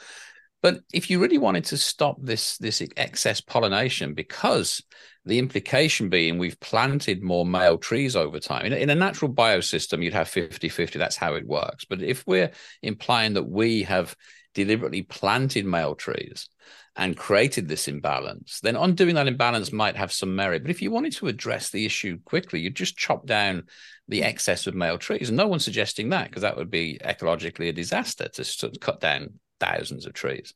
but 0.62 0.80
if 0.92 1.10
you 1.10 1.20
really 1.20 1.38
wanted 1.38 1.64
to 1.66 1.76
stop 1.76 2.16
this 2.20 2.56
this 2.58 2.82
excess 2.96 3.40
pollination 3.40 4.14
because 4.14 4.82
the 5.24 5.38
implication 5.38 6.08
being 6.08 6.38
we've 6.38 6.58
planted 6.60 7.22
more 7.22 7.46
male 7.46 7.78
trees 7.78 8.16
over 8.16 8.40
time. 8.40 8.66
In, 8.66 8.72
in, 8.72 8.90
a 8.90 8.94
natural 8.94 9.32
biosystem, 9.32 10.02
you'd 10.02 10.14
have 10.14 10.28
50 10.28 10.68
50. 10.68 10.98
That's 10.98 11.16
how 11.16 11.34
it 11.34 11.46
works. 11.46 11.84
But 11.84 12.02
if 12.02 12.26
we're 12.26 12.50
implying 12.82 13.34
that 13.34 13.48
we 13.48 13.84
have 13.84 14.16
deliberately 14.54 15.02
planted 15.02 15.64
male 15.64 15.94
trees 15.94 16.48
and 16.96 17.16
created 17.16 17.68
this 17.68 17.88
imbalance, 17.88 18.60
then 18.60 18.76
undoing 18.76 19.14
that 19.14 19.28
imbalance 19.28 19.72
might 19.72 19.96
have 19.96 20.12
some 20.12 20.34
merit. 20.34 20.62
But 20.62 20.70
if 20.70 20.82
you 20.82 20.90
wanted 20.90 21.12
to 21.14 21.28
address 21.28 21.70
the 21.70 21.86
issue 21.86 22.18
quickly, 22.24 22.60
you'd 22.60 22.76
just 22.76 22.98
chop 22.98 23.24
down 23.24 23.64
the 24.08 24.24
excess 24.24 24.66
of 24.66 24.74
male 24.74 24.98
trees. 24.98 25.28
And 25.28 25.38
no 25.38 25.46
one's 25.46 25.64
suggesting 25.64 26.10
that 26.10 26.28
because 26.28 26.42
that 26.42 26.56
would 26.56 26.70
be 26.70 26.98
ecologically 27.02 27.68
a 27.68 27.72
disaster 27.72 28.28
to 28.28 28.72
cut 28.80 29.00
down 29.00 29.38
thousands 29.62 30.06
of 30.06 30.12
trees. 30.12 30.54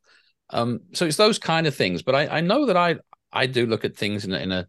Um, 0.50 0.80
so 0.92 1.06
it's 1.06 1.16
those 1.16 1.38
kind 1.38 1.66
of 1.66 1.74
things. 1.74 2.02
But 2.02 2.14
I, 2.14 2.38
I 2.38 2.40
know 2.40 2.66
that 2.66 2.76
I 2.76 2.96
I 3.32 3.46
do 3.46 3.66
look 3.66 3.84
at 3.84 3.96
things 3.96 4.24
in 4.24 4.32
a, 4.32 4.38
in 4.38 4.52
a 4.52 4.68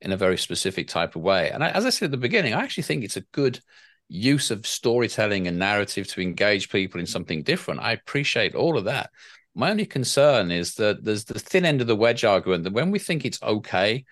in 0.00 0.12
a 0.12 0.16
very 0.16 0.38
specific 0.38 0.88
type 0.88 1.16
of 1.16 1.22
way. 1.22 1.50
And 1.50 1.64
I, 1.64 1.70
as 1.70 1.84
I 1.84 1.90
said 1.90 2.06
at 2.06 2.10
the 2.12 2.28
beginning, 2.28 2.54
I 2.54 2.62
actually 2.62 2.84
think 2.84 3.04
it's 3.04 3.16
a 3.16 3.32
good 3.32 3.60
use 4.08 4.50
of 4.50 4.66
storytelling 4.66 5.46
and 5.46 5.58
narrative 5.58 6.06
to 6.08 6.22
engage 6.22 6.70
people 6.70 7.00
in 7.00 7.06
something 7.06 7.42
different. 7.42 7.80
I 7.80 7.92
appreciate 7.92 8.54
all 8.54 8.78
of 8.78 8.84
that. 8.84 9.10
My 9.54 9.70
only 9.70 9.86
concern 9.86 10.50
is 10.50 10.74
that 10.76 11.04
there's 11.04 11.24
the 11.24 11.38
thin 11.38 11.64
end 11.64 11.80
of 11.80 11.88
the 11.88 11.96
wedge 11.96 12.24
argument 12.24 12.64
that 12.64 12.72
when 12.72 12.90
we 12.90 12.98
think 12.98 13.24
it's 13.24 13.42
okay 13.42 14.04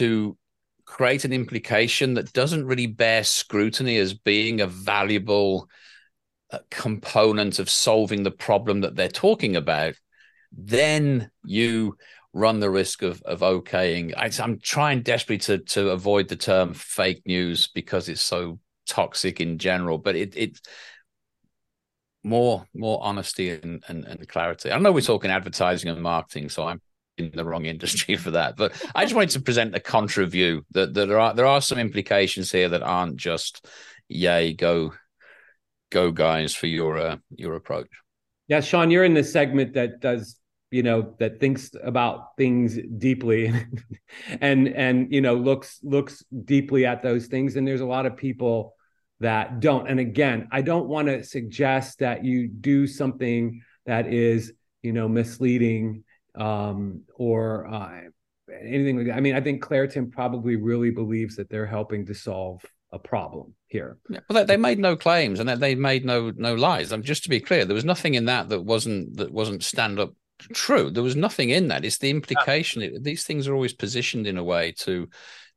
to 0.00 0.36
create 0.84 1.24
an 1.24 1.32
implication 1.32 2.14
that 2.14 2.32
doesn't 2.32 2.66
really 2.66 2.86
bear 2.86 3.24
scrutiny 3.24 3.96
as 3.98 4.14
being 4.14 4.60
a 4.60 4.66
valuable 4.66 5.68
component 6.70 7.58
of 7.58 7.70
solving 7.70 8.22
the 8.22 8.30
problem 8.30 8.80
that 8.82 8.96
they're 8.96 9.08
talking 9.08 9.56
about, 9.56 9.94
then 10.52 11.30
you 11.44 11.96
run 12.32 12.60
the 12.60 12.70
risk 12.70 13.02
of 13.02 13.22
of 13.22 13.40
okaying. 13.40 14.12
I, 14.16 14.30
am 14.42 14.58
trying 14.60 15.02
desperately 15.02 15.38
to 15.56 15.58
to 15.74 15.90
avoid 15.90 16.28
the 16.28 16.36
term 16.36 16.74
fake 16.74 17.22
news 17.26 17.68
because 17.68 18.08
it's 18.08 18.24
so 18.24 18.58
toxic 18.86 19.40
in 19.40 19.58
general, 19.58 19.98
but 19.98 20.16
it 20.16 20.36
it 20.36 20.60
more 22.22 22.66
more 22.74 22.98
honesty 23.02 23.50
and, 23.50 23.84
and, 23.88 24.04
and 24.04 24.28
clarity. 24.28 24.72
I 24.72 24.78
know 24.78 24.92
we're 24.92 25.00
talking 25.00 25.30
advertising 25.30 25.90
and 25.90 26.02
marketing, 26.02 26.48
so 26.48 26.66
I'm 26.66 26.80
in 27.18 27.30
the 27.32 27.44
wrong 27.44 27.66
industry 27.66 28.16
for 28.16 28.32
that. 28.32 28.56
But 28.56 28.72
I 28.94 29.04
just 29.04 29.14
wanted 29.14 29.30
to 29.30 29.40
present 29.40 29.76
a 29.76 29.80
contra 29.80 30.26
view 30.26 30.64
that, 30.72 30.94
that 30.94 31.06
there 31.06 31.20
are 31.20 31.34
there 31.34 31.46
are 31.46 31.60
some 31.60 31.78
implications 31.78 32.50
here 32.50 32.68
that 32.70 32.82
aren't 32.82 33.16
just 33.16 33.66
yay 34.08 34.52
go 34.52 34.92
go 35.94 36.10
guys 36.10 36.54
for 36.54 36.66
your 36.66 36.98
uh, 36.98 37.16
your 37.30 37.54
approach. 37.54 37.88
Yeah, 38.48 38.60
Sean, 38.60 38.90
you're 38.90 39.04
in 39.04 39.14
the 39.14 39.24
segment 39.24 39.74
that 39.74 40.00
does 40.00 40.40
you 40.70 40.82
know 40.82 41.14
that 41.20 41.38
thinks 41.38 41.70
about 41.84 42.36
things 42.36 42.76
deeply 42.98 43.52
and 44.40 44.68
and 44.68 45.12
you 45.12 45.20
know 45.20 45.34
looks 45.34 45.78
looks 45.84 46.24
deeply 46.44 46.84
at 46.84 47.00
those 47.00 47.26
things 47.26 47.54
and 47.54 47.68
there's 47.68 47.80
a 47.80 47.86
lot 47.86 48.06
of 48.06 48.16
people 48.16 48.74
that 49.20 49.60
don't 49.60 49.88
and 49.88 50.00
again 50.00 50.48
i 50.50 50.60
don't 50.60 50.88
want 50.88 51.06
to 51.06 51.22
suggest 51.22 52.00
that 52.00 52.24
you 52.24 52.48
do 52.48 52.88
something 52.88 53.62
that 53.86 54.12
is 54.12 54.52
you 54.82 54.92
know 54.92 55.06
misleading 55.06 56.02
um, 56.34 57.02
or 57.14 57.66
uh, 57.68 58.00
anything 58.50 58.96
like 58.96 59.06
that. 59.06 59.16
I 59.16 59.20
mean, 59.20 59.34
I 59.34 59.40
think 59.40 59.62
Claritin 59.62 60.10
probably 60.10 60.56
really 60.56 60.90
believes 60.90 61.36
that 61.36 61.48
they're 61.48 61.66
helping 61.66 62.06
to 62.06 62.14
solve 62.14 62.60
a 62.92 62.98
problem 62.98 63.54
here. 63.74 63.98
Yeah, 64.08 64.20
well, 64.30 64.44
they, 64.46 64.56
made 64.56 64.78
no 64.78 64.96
claims 64.96 65.40
and 65.40 65.48
they 65.48 65.74
made 65.74 66.04
no 66.04 66.32
no 66.36 66.54
lies. 66.54 66.92
I 66.92 66.96
mean, 66.96 67.02
just 67.02 67.24
to 67.24 67.28
be 67.28 67.40
clear, 67.40 67.64
there 67.64 67.74
was 67.74 67.84
nothing 67.84 68.14
in 68.14 68.26
that 68.26 68.48
that 68.48 68.62
wasn't 68.62 69.16
that 69.16 69.32
wasn't 69.32 69.64
stand 69.64 69.98
up 69.98 70.14
true. 70.52 70.90
There 70.90 71.02
was 71.02 71.16
nothing 71.16 71.50
in 71.50 71.68
that. 71.68 71.84
It's 71.84 71.98
the 71.98 72.10
implication. 72.10 72.82
It, 72.82 73.02
these 73.02 73.24
things 73.24 73.48
are 73.48 73.54
always 73.54 73.74
positioned 73.74 74.28
in 74.28 74.38
a 74.38 74.44
way 74.44 74.72
to 74.78 75.08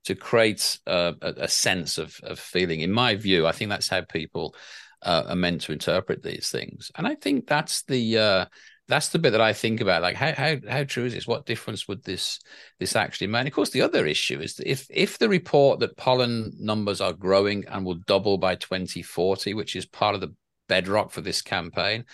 to 0.05 0.15
create 0.15 0.79
a, 0.87 1.13
a, 1.21 1.47
sense 1.47 1.99
of 1.99 2.19
of 2.23 2.39
feeling. 2.39 2.81
In 2.81 2.91
my 2.91 3.15
view, 3.15 3.45
I 3.45 3.51
think 3.51 3.69
that's 3.69 3.89
how 3.89 4.01
people 4.01 4.55
uh, 5.03 5.25
are 5.27 5.35
meant 5.35 5.61
to 5.61 5.71
interpret 5.71 6.23
these 6.23 6.49
things, 6.49 6.91
and 6.97 7.07
I 7.07 7.15
think 7.15 7.47
that's 7.47 7.83
the. 7.83 8.17
Uh, 8.17 8.45
that's 8.87 9.09
the 9.09 9.19
bit 9.19 9.31
that 9.31 9.41
I 9.41 9.53
think 9.53 9.81
about. 9.81 10.01
Like, 10.01 10.15
how 10.15 10.33
how 10.33 10.55
how 10.69 10.83
true 10.83 11.05
is 11.05 11.13
this? 11.13 11.27
What 11.27 11.45
difference 11.45 11.87
would 11.87 12.03
this 12.03 12.39
this 12.79 12.95
actually 12.95 13.27
make? 13.27 13.39
And 13.41 13.47
of 13.47 13.53
course, 13.53 13.71
the 13.71 13.81
other 13.81 14.05
issue 14.05 14.39
is 14.39 14.55
that 14.55 14.69
if 14.69 14.87
if 14.89 15.17
the 15.17 15.29
report 15.29 15.79
that 15.79 15.97
pollen 15.97 16.53
numbers 16.59 17.01
are 17.01 17.13
growing 17.13 17.65
and 17.67 17.85
will 17.85 17.99
double 18.07 18.37
by 18.37 18.55
2040, 18.55 19.53
which 19.53 19.75
is 19.75 19.85
part 19.85 20.15
of 20.15 20.21
the 20.21 20.33
bedrock 20.69 21.11
for 21.11 21.21
this 21.21 21.41
campaign, 21.41 22.05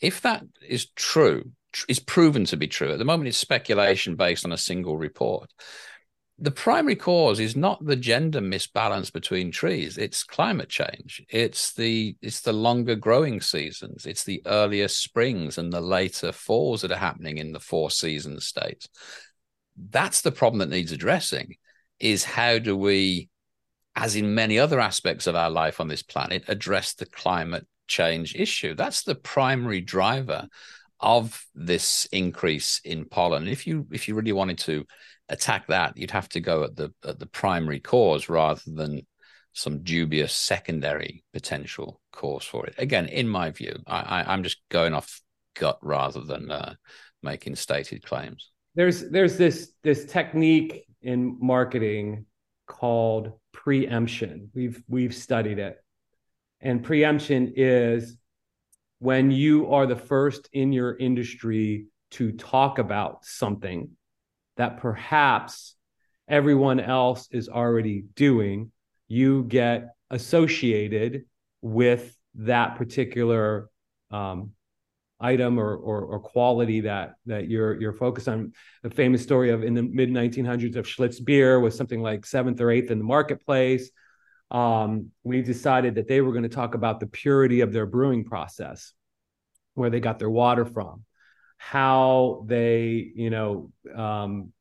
if 0.00 0.20
that 0.22 0.44
is 0.66 0.88
true, 0.96 1.50
is 1.88 2.00
proven 2.00 2.44
to 2.46 2.56
be 2.56 2.66
true. 2.66 2.92
At 2.92 2.98
the 2.98 3.04
moment, 3.04 3.28
it's 3.28 3.38
speculation 3.38 4.16
based 4.16 4.44
on 4.44 4.52
a 4.52 4.58
single 4.58 4.96
report 4.96 5.50
the 6.38 6.50
primary 6.50 6.94
cause 6.94 7.40
is 7.40 7.56
not 7.56 7.84
the 7.84 7.96
gender 7.96 8.40
misbalance 8.40 9.12
between 9.12 9.50
trees 9.50 9.98
it's 9.98 10.22
climate 10.22 10.68
change. 10.68 11.22
It's 11.28 11.74
the 11.74 12.16
it's 12.22 12.40
the 12.40 12.52
longer 12.52 12.94
growing 12.94 13.40
seasons. 13.40 14.06
It's 14.06 14.24
the 14.24 14.42
earlier 14.46 14.88
springs 14.88 15.58
and 15.58 15.72
the 15.72 15.80
later 15.80 16.32
falls 16.32 16.82
that 16.82 16.92
are 16.92 16.96
happening 16.96 17.38
in 17.38 17.52
the 17.52 17.60
four 17.60 17.90
season 17.90 18.38
state 18.40 18.88
that's 19.90 20.22
the 20.22 20.32
problem 20.32 20.58
that 20.58 20.68
needs 20.68 20.92
addressing 20.92 21.56
is 22.00 22.24
how 22.24 22.58
do 22.58 22.76
we 22.76 23.28
as 23.96 24.16
in 24.16 24.34
many 24.34 24.58
other 24.58 24.78
aspects 24.80 25.26
of 25.26 25.34
our 25.34 25.50
life 25.50 25.80
on 25.80 25.88
this 25.88 26.02
planet 26.02 26.44
address 26.48 26.94
the 26.94 27.06
climate 27.06 27.66
change 27.86 28.34
issue? 28.34 28.74
That's 28.74 29.02
the 29.02 29.14
primary 29.14 29.80
driver 29.80 30.48
of 31.00 31.44
this 31.54 32.08
increase 32.12 32.80
in 32.84 33.04
pollen. 33.04 33.48
If 33.48 33.66
you 33.66 33.86
if 33.92 34.08
you 34.08 34.14
really 34.14 34.32
wanted 34.32 34.58
to 34.58 34.84
attack 35.28 35.66
that, 35.68 35.96
you'd 35.96 36.10
have 36.10 36.28
to 36.30 36.40
go 36.40 36.64
at 36.64 36.76
the 36.76 36.92
at 37.04 37.18
the 37.18 37.26
primary 37.26 37.80
cause 37.80 38.28
rather 38.28 38.62
than 38.66 39.06
some 39.52 39.82
dubious 39.82 40.32
secondary 40.32 41.24
potential 41.32 42.00
cause 42.12 42.44
for 42.44 42.66
it. 42.66 42.74
Again, 42.78 43.06
in 43.06 43.28
my 43.28 43.50
view, 43.50 43.76
I, 43.86 44.32
am 44.32 44.42
just 44.42 44.58
going 44.70 44.94
off 44.94 45.20
gut 45.54 45.78
rather 45.82 46.20
than 46.20 46.50
uh, 46.50 46.74
making 47.22 47.56
stated 47.56 48.04
claims. 48.04 48.50
There's 48.74 49.08
there's 49.10 49.36
this 49.36 49.72
this 49.82 50.04
technique 50.04 50.84
in 51.02 51.36
marketing 51.40 52.26
called 52.66 53.32
preemption. 53.52 54.50
We've 54.54 54.82
we've 54.88 55.14
studied 55.14 55.58
it, 55.58 55.82
and 56.60 56.82
preemption 56.84 57.54
is 57.56 58.16
when 59.00 59.30
you 59.30 59.72
are 59.72 59.86
the 59.86 59.96
first 59.96 60.48
in 60.52 60.72
your 60.72 60.96
industry 60.96 61.86
to 62.10 62.32
talk 62.32 62.78
about 62.78 63.24
something 63.24 63.90
that 64.58 64.78
perhaps 64.78 65.74
everyone 66.28 66.78
else 66.78 67.28
is 67.30 67.48
already 67.48 68.04
doing, 68.14 68.70
you 69.08 69.44
get 69.44 69.94
associated 70.10 71.24
with 71.62 72.14
that 72.34 72.76
particular 72.76 73.68
um, 74.10 74.52
item 75.20 75.58
or, 75.58 75.74
or, 75.74 76.02
or 76.02 76.20
quality 76.20 76.82
that 76.82 77.14
that 77.26 77.48
you're 77.48 77.80
you're 77.80 77.92
focused 77.92 78.28
on. 78.28 78.52
The 78.82 78.90
famous 78.90 79.22
story 79.22 79.50
of 79.50 79.64
in 79.64 79.74
the 79.74 79.82
mid 79.82 80.10
1900s 80.10 80.76
of 80.76 80.86
Schlitz 80.86 81.24
beer 81.24 81.58
was 81.58 81.76
something 81.76 82.02
like 82.02 82.26
seventh 82.26 82.60
or 82.60 82.70
eighth 82.70 82.90
in 82.90 82.98
the 82.98 83.04
marketplace. 83.04 83.90
Um, 84.50 85.10
we 85.24 85.42
decided 85.42 85.96
that 85.96 86.08
they 86.08 86.20
were 86.20 86.32
going 86.32 86.44
to 86.44 86.48
talk 86.48 86.74
about 86.74 87.00
the 87.00 87.06
purity 87.06 87.60
of 87.60 87.72
their 87.72 87.86
brewing 87.86 88.24
process, 88.24 88.92
where 89.74 89.90
they 89.90 90.00
got 90.00 90.18
their 90.18 90.30
water 90.30 90.64
from, 90.64 91.04
how 91.58 92.44
they, 92.46 93.12
you 93.14 93.30
know, 93.30 93.72
um, 93.94 94.52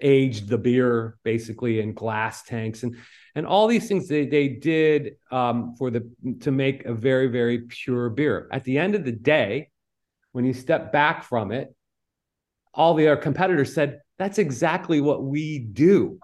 aged 0.00 0.48
the 0.48 0.58
beer 0.58 1.18
basically 1.24 1.80
in 1.80 1.94
glass 1.94 2.42
tanks 2.42 2.82
and 2.82 2.96
and 3.34 3.46
all 3.46 3.66
these 3.66 3.88
things 3.88 4.08
they, 4.08 4.26
they 4.26 4.48
did 4.48 5.14
um, 5.30 5.74
for 5.78 5.90
the 5.90 6.08
to 6.40 6.50
make 6.50 6.84
a 6.84 6.92
very 6.92 7.28
very 7.28 7.60
pure 7.60 8.10
beer. 8.10 8.48
At 8.52 8.64
the 8.64 8.78
end 8.78 8.94
of 8.94 9.04
the 9.04 9.12
day 9.12 9.70
when 10.32 10.44
you 10.44 10.52
step 10.52 10.92
back 10.92 11.24
from 11.24 11.52
it 11.52 11.74
all 12.74 12.94
the 12.94 13.08
other 13.08 13.20
competitors 13.20 13.74
said 13.74 14.00
that's 14.18 14.38
exactly 14.38 15.00
what 15.00 15.22
we 15.22 15.58
do. 15.58 16.18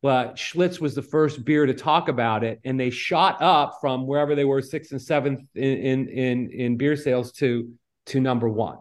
But 0.00 0.34
Schlitz 0.34 0.80
was 0.80 0.94
the 0.94 1.02
first 1.02 1.44
beer 1.44 1.64
to 1.64 1.74
talk 1.74 2.08
about 2.08 2.42
it, 2.42 2.60
and 2.64 2.78
they 2.78 2.90
shot 2.90 3.40
up 3.40 3.78
from 3.80 4.04
wherever 4.06 4.34
they 4.34 4.44
were, 4.44 4.60
sixth 4.60 4.90
and 4.90 5.00
seventh 5.00 5.42
in 5.54 5.78
in 5.78 6.08
in, 6.08 6.50
in 6.50 6.76
beer 6.76 6.96
sales 6.96 7.32
to 7.32 7.72
to 8.06 8.20
number 8.20 8.48
one 8.48 8.78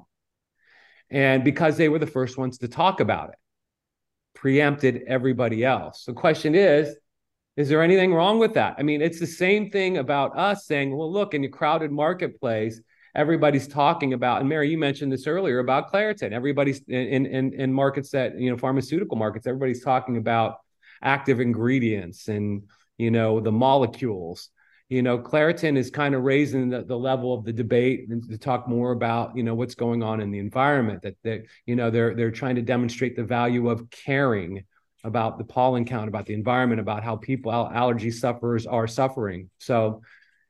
and 1.12 1.44
because 1.44 1.78
they 1.78 1.90
were 1.90 2.00
the 2.00 2.08
first 2.08 2.38
ones 2.38 2.58
to 2.60 2.68
talk 2.68 3.00
about 3.00 3.30
it 3.30 3.36
preempted 4.34 5.04
everybody 5.08 5.64
else. 5.64 6.06
The 6.06 6.14
question 6.14 6.56
is, 6.56 6.96
is 7.58 7.70
there 7.70 7.84
anything 7.84 8.14
wrong 8.14 8.40
with 8.40 8.54
that? 8.54 8.76
I 8.80 8.84
mean, 8.84 9.02
it's 9.02 9.20
the 9.20 9.28
same 9.28 9.70
thing 9.70 9.98
about 9.98 10.38
us 10.38 10.66
saying, 10.66 10.96
well, 10.96 11.12
look, 11.12 11.34
in 11.34 11.44
a 11.44 11.50
crowded 11.50 11.92
marketplace, 11.92 12.82
everybody's 13.14 13.68
talking 13.68 14.14
about, 14.14 14.40
and 14.40 14.50
Mary, 14.50 14.70
you 14.70 14.78
mentioned 14.78 15.12
this 15.12 15.28
earlier 15.28 15.60
about 15.60 15.92
Claritin. 15.92 16.32
Everybody's 16.32 16.82
in, 16.88 17.26
in, 17.26 17.54
in 17.54 17.74
markets 17.74 18.10
that, 18.12 18.40
you 18.40 18.50
know, 18.50 18.58
pharmaceutical 18.58 19.18
markets, 19.18 19.46
everybody's 19.46 19.84
talking 19.84 20.18
about 20.18 20.56
active 21.04 21.42
ingredients 21.42 22.30
and, 22.30 22.64
you 22.98 23.12
know, 23.12 23.42
the 23.42 23.52
molecules 23.52 24.50
you 24.92 25.02
know, 25.02 25.18
Claritin 25.18 25.78
is 25.78 25.90
kind 25.90 26.14
of 26.14 26.24
raising 26.24 26.68
the, 26.68 26.84
the 26.84 26.98
level 26.98 27.34
of 27.34 27.46
the 27.46 27.54
debate 27.54 28.10
and 28.10 28.30
to 28.30 28.38
talk 28.38 28.68
more 28.68 28.92
about, 28.92 29.38
you 29.38 29.42
know, 29.42 29.56
what's 29.56 29.74
going 29.74 30.04
on 30.04 30.20
in 30.20 30.32
the 30.32 30.38
environment. 30.38 31.02
That 31.04 31.16
that 31.24 31.46
you 31.66 31.78
know 31.78 31.90
they're 31.90 32.14
they're 32.14 32.30
trying 32.30 32.56
to 32.56 32.62
demonstrate 32.62 33.16
the 33.16 33.24
value 33.24 33.70
of 33.70 33.90
caring 33.90 34.66
about 35.06 35.38
the 35.38 35.46
pollen 35.46 35.86
count, 35.86 36.10
about 36.10 36.26
the 36.26 36.34
environment, 36.34 36.82
about 36.82 37.06
how 37.06 37.16
people 37.16 37.54
allergy 37.54 38.12
sufferers 38.12 38.68
are 38.68 38.86
suffering. 38.86 39.50
So, 39.60 40.02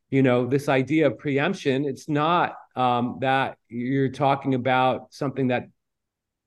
you 0.10 0.24
know, 0.24 0.48
this 0.48 0.70
idea 0.70 1.06
of 1.06 1.20
preemption, 1.20 1.86
it's 1.86 2.10
not 2.10 2.56
um, 2.76 3.20
that 3.22 3.60
you're 3.70 4.10
talking 4.10 4.56
about 4.56 5.14
something 5.14 5.50
that 5.50 5.68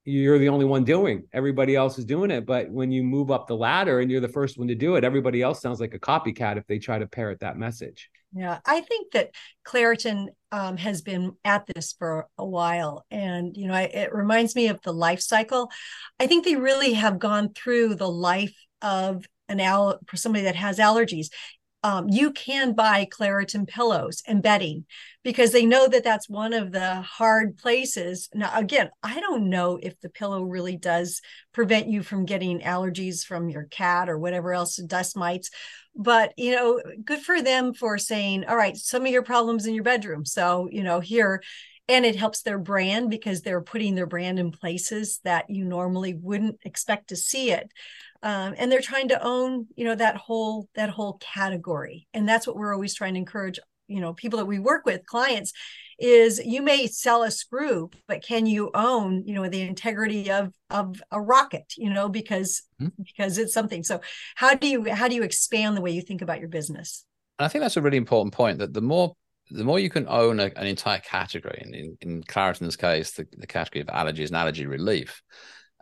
you're 0.05 0.39
the 0.39 0.49
only 0.49 0.65
one 0.65 0.85
doing. 0.85 1.25
Everybody 1.33 1.77
else 1.77 1.99
is 1.99 2.05
doing 2.05 2.31
it. 2.31 2.45
But 2.45 2.71
when 2.71 2.91
you 2.91 3.03
move 3.03 3.31
up 3.31 3.47
the 3.47 3.57
ladder 3.57 4.01
and 4.01 4.11
you're 4.11 4.21
the 4.21 4.29
first 4.29 4.59
one 4.59 4.69
to 4.69 4.75
do 4.75 4.97
it, 4.97 5.05
everybody 5.05 5.41
else 5.41 5.61
sounds 5.61 5.81
like 5.81 5.95
a 5.95 5.99
copycat 5.99 6.59
if 6.59 6.67
they 6.67 6.79
try 6.79 6.99
to 6.99 7.07
parrot 7.07 7.41
that 7.41 7.57
message. 7.57 8.11
Yeah, 8.37 8.59
I 8.67 8.81
think 8.81 9.13
that 9.13 9.31
Claritin 9.65 10.27
um, 10.51 10.77
has 10.77 11.03
been 11.03 11.33
at 11.45 11.67
this 11.67 11.95
for 11.97 12.27
a 12.37 12.45
while. 12.45 13.07
And, 13.11 13.57
you 13.57 13.69
know, 13.69 13.75
I, 13.75 13.83
it 13.83 14.13
reminds 14.13 14.57
me 14.57 14.69
of 14.69 14.81
the 14.83 14.93
life 14.93 15.21
cycle. 15.21 15.71
I 16.19 16.27
think 16.27 16.45
they 16.45 16.57
really 16.57 16.95
have 16.95 17.19
gone 17.19 17.53
through 17.55 17.95
the 17.95 18.11
life 18.11 18.57
of 18.83 19.25
an 19.49 19.61
al- 19.61 20.01
for 20.07 20.17
somebody 20.17 20.45
that 20.45 20.57
has 20.57 20.79
allergies 20.79 21.29
um, 21.85 22.09
you 22.09 22.33
can 22.33 22.73
buy 22.73 23.07
Claritin 23.07 23.69
pillows 23.69 24.23
and 24.27 24.43
bedding 24.43 24.87
because 25.23 25.53
they 25.53 25.67
know 25.67 25.87
that 25.87 26.03
that's 26.03 26.31
one 26.31 26.55
of 26.55 26.73
the 26.73 27.03
hard 27.03 27.59
places. 27.59 28.31
Now, 28.33 28.51
again, 28.55 28.89
I 29.03 29.21
don't 29.21 29.51
know 29.51 29.79
if 29.83 30.01
the 30.01 30.09
pillow 30.09 30.43
really 30.45 30.79
does 30.79 31.21
prevent 31.53 31.89
you 31.89 32.03
from 32.03 32.25
getting 32.25 32.61
allergies 32.61 33.23
from 33.23 33.51
your 33.51 33.65
cat 33.65 34.09
or 34.09 34.19
whatever 34.19 34.55
else, 34.55 34.77
dust 34.77 35.15
mites. 35.15 35.51
But, 35.95 36.33
you 36.39 36.57
know, 36.57 36.81
good 37.05 37.21
for 37.21 37.43
them 37.43 37.75
for 37.75 37.99
saying, 37.99 38.47
all 38.47 38.57
right, 38.57 38.77
some 38.77 39.05
of 39.05 39.13
your 39.13 39.23
problems 39.23 39.67
in 39.67 39.75
your 39.75 39.85
bedroom. 39.85 40.25
So, 40.25 40.69
you 40.73 40.83
know, 40.83 41.01
here, 41.01 41.43
and 41.87 42.07
it 42.07 42.17
helps 42.17 42.41
their 42.41 42.59
brand 42.59 43.11
because 43.11 43.43
they're 43.43 43.61
putting 43.61 43.95
their 43.95 44.07
brand 44.07 44.39
in 44.39 44.53
places 44.53 45.21
that 45.25 45.51
you 45.51 45.67
normally 45.67 46.15
wouldn't 46.15 46.61
expect 46.65 47.09
to 47.09 47.17
see 47.17 47.51
it 47.51 47.71
um, 48.25 48.55
and 48.57 48.73
they're 48.73 48.81
trying 48.81 49.09
to 49.09 49.23
own 49.23 49.67
you 49.77 49.85
know 49.85 49.95
that 49.95 50.17
whole 50.17 50.69
that 50.75 50.91
whole 50.91 51.21
category. 51.21 52.09
And 52.15 52.29
that's 52.29 52.47
what 52.47 52.57
we're 52.57 52.75
always 52.75 52.95
trying 52.95 53.15
to 53.15 53.21
encourage 53.21 53.61
you 53.87 54.01
know 54.01 54.15
people 54.15 54.39
that 54.39 54.47
we 54.47 54.59
work 54.59 54.87
with 54.87 55.07
clients 55.07 55.53
is 55.99 56.41
you 56.45 56.63
may 56.63 56.89
sell 56.89 57.23
a 57.23 57.31
screw 57.31 57.89
but 58.09 58.21
can 58.21 58.47
you 58.47 58.71
own 58.75 59.23
you 59.27 59.35
know 59.35 59.49
the 59.49 59.61
integrity 59.61 60.29
of 60.31 60.53
of 60.71 61.01
a 61.13 61.21
rocket 61.21 61.73
you 61.77 61.89
know 61.89 62.09
because 62.09 62.63
mm-hmm. 62.81 63.03
because 63.05 63.39
it's 63.39 63.53
something. 63.53 63.85
So 63.85 64.01
how 64.35 64.55
do 64.55 64.67
you 64.67 64.93
how 64.93 65.07
do 65.07 65.15
you 65.15 65.23
expand 65.23 65.77
the 65.77 65.83
way 65.83 65.93
you 65.93 66.03
think 66.03 66.23
about 66.23 66.41
your 66.41 66.49
business? 66.49 67.05
I 67.39 67.49
think 67.49 67.63
that's 67.63 67.77
a 67.77 67.83
really 67.83 67.99
important 67.99 68.33
point 68.33 68.59
that 68.59 68.73
the 68.73 68.81
more 68.81 69.15
the 69.51 69.65
more 69.65 69.79
you 69.79 69.91
can 69.91 70.09
own 70.09 70.41
a, 70.41 70.51
an 70.57 70.67
entire 70.67 71.01
category 71.01 71.61
and 71.63 71.75
in, 71.75 71.99
in 72.01 72.23
claritin's 72.23 72.77
case 72.77 73.11
the, 73.11 73.27
the 73.37 73.47
category 73.47 73.83
of 73.83 73.89
allergies 73.89 74.29
and 74.29 74.37
allergy 74.37 74.65
relief 74.65 75.23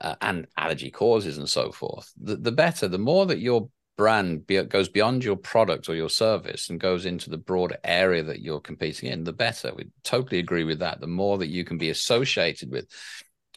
uh, 0.02 0.14
and 0.20 0.46
allergy 0.56 0.90
causes 0.90 1.38
and 1.38 1.48
so 1.48 1.72
forth 1.72 2.12
the, 2.20 2.36
the 2.36 2.52
better 2.52 2.86
the 2.88 2.98
more 2.98 3.24
that 3.24 3.38
your 3.38 3.68
brand 3.96 4.46
be, 4.46 4.62
goes 4.64 4.88
beyond 4.88 5.24
your 5.24 5.36
product 5.36 5.88
or 5.88 5.94
your 5.94 6.08
service 6.08 6.70
and 6.70 6.80
goes 6.80 7.06
into 7.06 7.30
the 7.30 7.38
broader 7.38 7.76
area 7.84 8.22
that 8.22 8.40
you're 8.40 8.60
competing 8.60 9.10
in, 9.10 9.24
the 9.24 9.32
better. 9.32 9.72
We 9.74 9.88
totally 10.02 10.38
agree 10.38 10.64
with 10.64 10.80
that. 10.80 11.00
The 11.00 11.06
more 11.06 11.38
that 11.38 11.48
you 11.48 11.64
can 11.64 11.78
be 11.78 11.90
associated 11.90 12.70
with 12.70 12.88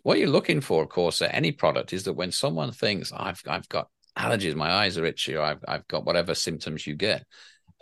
what 0.04 0.20
you're 0.20 0.30
looking 0.30 0.62
for, 0.62 0.84
of 0.84 0.90
course, 0.90 1.22
at 1.22 1.34
any 1.34 1.52
product 1.52 1.94
is 1.94 2.04
that 2.04 2.14
when 2.14 2.32
someone 2.32 2.72
thinks 2.72 3.12
I've 3.12 3.42
I've 3.48 3.68
got 3.70 3.88
allergies, 4.18 4.56
my 4.56 4.72
eyes 4.72 4.98
are 4.98 5.06
itchy, 5.06 5.36
or 5.36 5.42
I've 5.42 5.64
I've 5.68 5.88
got 5.88 6.06
whatever 6.06 6.36
symptoms 6.36 6.86
you 6.86 6.96
get, 6.96 7.26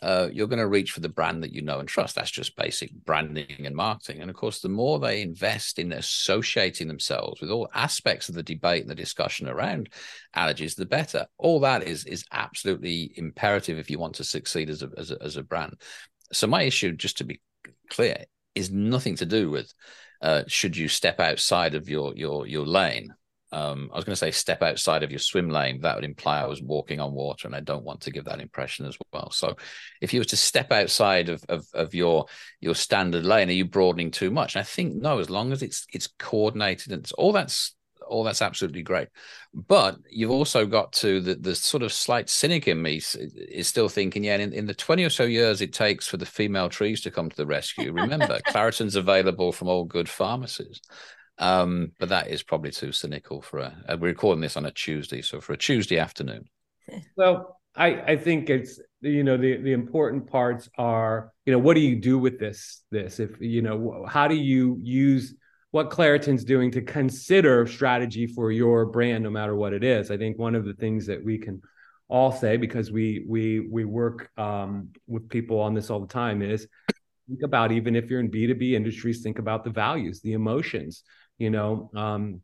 uh, 0.03 0.27
you're 0.33 0.47
going 0.47 0.59
to 0.59 0.67
reach 0.67 0.91
for 0.91 0.99
the 0.99 1.07
brand 1.07 1.41
that 1.41 1.53
you 1.53 1.61
know 1.61 1.79
and 1.79 1.87
trust. 1.87 2.15
That's 2.15 2.29
just 2.29 2.57
basic 2.57 2.91
branding 2.93 3.65
and 3.65 3.75
marketing. 3.75 4.21
And 4.21 4.29
of 4.29 4.35
course, 4.35 4.59
the 4.59 4.69
more 4.69 4.99
they 4.99 5.21
invest 5.21 5.79
in 5.79 5.93
associating 5.93 6.89
themselves 6.89 7.39
with 7.39 7.49
all 7.49 7.69
aspects 7.73 8.27
of 8.27 8.35
the 8.35 8.43
debate 8.43 8.81
and 8.81 8.89
the 8.89 8.95
discussion 8.95 9.47
around 9.47 9.89
allergies, 10.35 10.75
the 10.75 10.85
better. 10.85 11.25
All 11.37 11.61
that 11.61 11.83
is 11.83 12.05
is 12.05 12.25
absolutely 12.33 13.13
imperative 13.15 13.79
if 13.79 13.89
you 13.89 13.97
want 13.97 14.15
to 14.15 14.25
succeed 14.25 14.69
as 14.69 14.83
a 14.83 14.89
as 14.97 15.11
a, 15.11 15.23
as 15.23 15.37
a 15.37 15.43
brand. 15.43 15.79
So 16.33 16.47
my 16.47 16.63
issue, 16.63 16.91
just 16.91 17.19
to 17.19 17.23
be 17.23 17.39
clear, 17.89 18.25
is 18.55 18.71
nothing 18.71 19.15
to 19.15 19.25
do 19.25 19.49
with 19.49 19.73
uh, 20.21 20.43
should 20.47 20.75
you 20.75 20.89
step 20.89 21.21
outside 21.21 21.75
of 21.75 21.87
your 21.87 22.13
your 22.15 22.45
your 22.45 22.65
lane 22.65 23.13
um, 23.53 23.91
I 23.93 23.95
was 23.95 24.03
going 24.03 24.13
to 24.13 24.17
say 24.19 24.31
step 24.31 24.63
outside 24.63 25.03
of 25.03 25.11
your 25.11 25.19
swim 25.19 25.47
lane. 25.47 25.79
That 25.81 25.95
would 25.95 26.03
imply 26.03 26.41
I 26.41 26.47
was 26.47 26.61
walking 26.61 26.99
on 26.99 27.13
water, 27.13 27.47
and 27.47 27.55
I 27.55 27.59
don't 27.59 27.83
want 27.83 28.01
to 28.01 28.11
give 28.11 28.25
that 28.25 28.41
impression 28.41 28.87
as 28.87 28.97
well. 29.13 29.29
So, 29.29 29.55
if 30.01 30.11
you 30.11 30.19
were 30.19 30.25
to 30.25 30.37
step 30.37 30.71
outside 30.71 31.29
of, 31.29 31.43
of, 31.49 31.65
of 31.75 31.93
your 31.93 32.25
your 32.61 32.73
standard 32.73 33.25
lane, 33.25 33.49
are 33.49 33.53
you 33.53 33.65
broadening 33.65 34.09
too 34.09 34.31
much? 34.31 34.55
And 34.55 34.61
I 34.61 34.63
think 34.63 34.95
no. 34.95 35.19
As 35.19 35.29
long 35.29 35.51
as 35.51 35.61
it's 35.61 35.85
it's 35.93 36.09
coordinated 36.17 36.91
and 36.91 37.03
it's, 37.03 37.11
all 37.11 37.31
that's 37.31 37.75
all 38.07 38.23
that's 38.23 38.41
absolutely 38.41 38.81
great. 38.81 39.09
But 39.53 39.97
you've 40.09 40.31
also 40.31 40.65
got 40.65 40.91
to 40.93 41.21
the, 41.21 41.35
the 41.35 41.53
sort 41.53 41.83
of 41.83 41.93
slight 41.93 42.29
cynic 42.29 42.67
in 42.67 42.81
me 42.81 43.01
is 43.35 43.67
still 43.67 43.87
thinking, 43.87 44.23
yeah, 44.23 44.37
in, 44.37 44.51
in 44.51 44.65
the 44.65 44.73
20 44.73 45.03
or 45.03 45.09
so 45.09 45.23
years 45.23 45.61
it 45.61 45.73
takes 45.73 46.07
for 46.07 46.17
the 46.17 46.25
female 46.25 46.69
trees 46.69 47.01
to 47.01 47.11
come 47.11 47.29
to 47.29 47.35
the 47.35 47.45
rescue, 47.45 47.91
remember, 47.91 48.39
Claritin's 48.47 48.95
available 48.95 49.51
from 49.51 49.67
all 49.67 49.85
good 49.85 50.09
pharmacies. 50.09 50.81
Um, 51.43 51.91
but 51.99 52.07
that 52.07 52.29
is 52.29 52.41
probably 52.41 52.71
too 52.71 52.93
cynical 52.93 53.41
for 53.41 53.59
a. 53.59 53.75
Uh, 53.89 53.97
we're 53.99 54.07
recording 54.07 54.39
this 54.39 54.55
on 54.55 54.65
a 54.65 54.71
Tuesday, 54.71 55.21
so 55.21 55.41
for 55.41 55.51
a 55.53 55.57
Tuesday 55.57 55.99
afternoon. 55.99 56.49
Well, 57.17 57.59
I 57.75 58.01
I 58.13 58.15
think 58.17 58.49
it's 58.49 58.79
you 59.01 59.23
know 59.23 59.35
the 59.35 59.57
the 59.57 59.73
important 59.73 60.27
parts 60.27 60.69
are 60.77 61.31
you 61.45 61.51
know 61.51 61.59
what 61.59 61.73
do 61.73 61.81
you 61.81 61.95
do 61.95 62.19
with 62.19 62.39
this 62.39 62.83
this 62.91 63.19
if 63.19 63.31
you 63.39 63.61
know 63.61 64.05
how 64.07 64.27
do 64.27 64.35
you 64.35 64.77
use 64.81 65.33
what 65.71 65.89
Claritin's 65.89 66.43
doing 66.43 66.69
to 66.71 66.81
consider 66.81 67.65
strategy 67.65 68.27
for 68.27 68.51
your 68.51 68.85
brand 68.85 69.23
no 69.23 69.31
matter 69.31 69.55
what 69.55 69.73
it 69.73 69.83
is. 69.83 70.11
I 70.11 70.17
think 70.17 70.37
one 70.37 70.55
of 70.55 70.65
the 70.65 70.75
things 70.75 71.07
that 71.07 71.23
we 71.23 71.39
can 71.39 71.61
all 72.07 72.31
say 72.31 72.57
because 72.57 72.91
we 72.91 73.25
we 73.27 73.59
we 73.59 73.85
work 73.85 74.29
um, 74.37 74.89
with 75.07 75.29
people 75.29 75.59
on 75.59 75.73
this 75.73 75.89
all 75.89 75.99
the 75.99 76.13
time 76.13 76.41
is 76.41 76.67
think 77.27 77.43
about 77.43 77.71
even 77.71 77.95
if 77.95 78.09
you're 78.09 78.19
in 78.19 78.29
b2b 78.29 78.73
industries 78.73 79.21
think 79.21 79.39
about 79.39 79.63
the 79.63 79.69
values 79.69 80.21
the 80.21 80.33
emotions 80.33 81.03
you 81.37 81.49
know 81.49 81.89
um, 81.95 82.41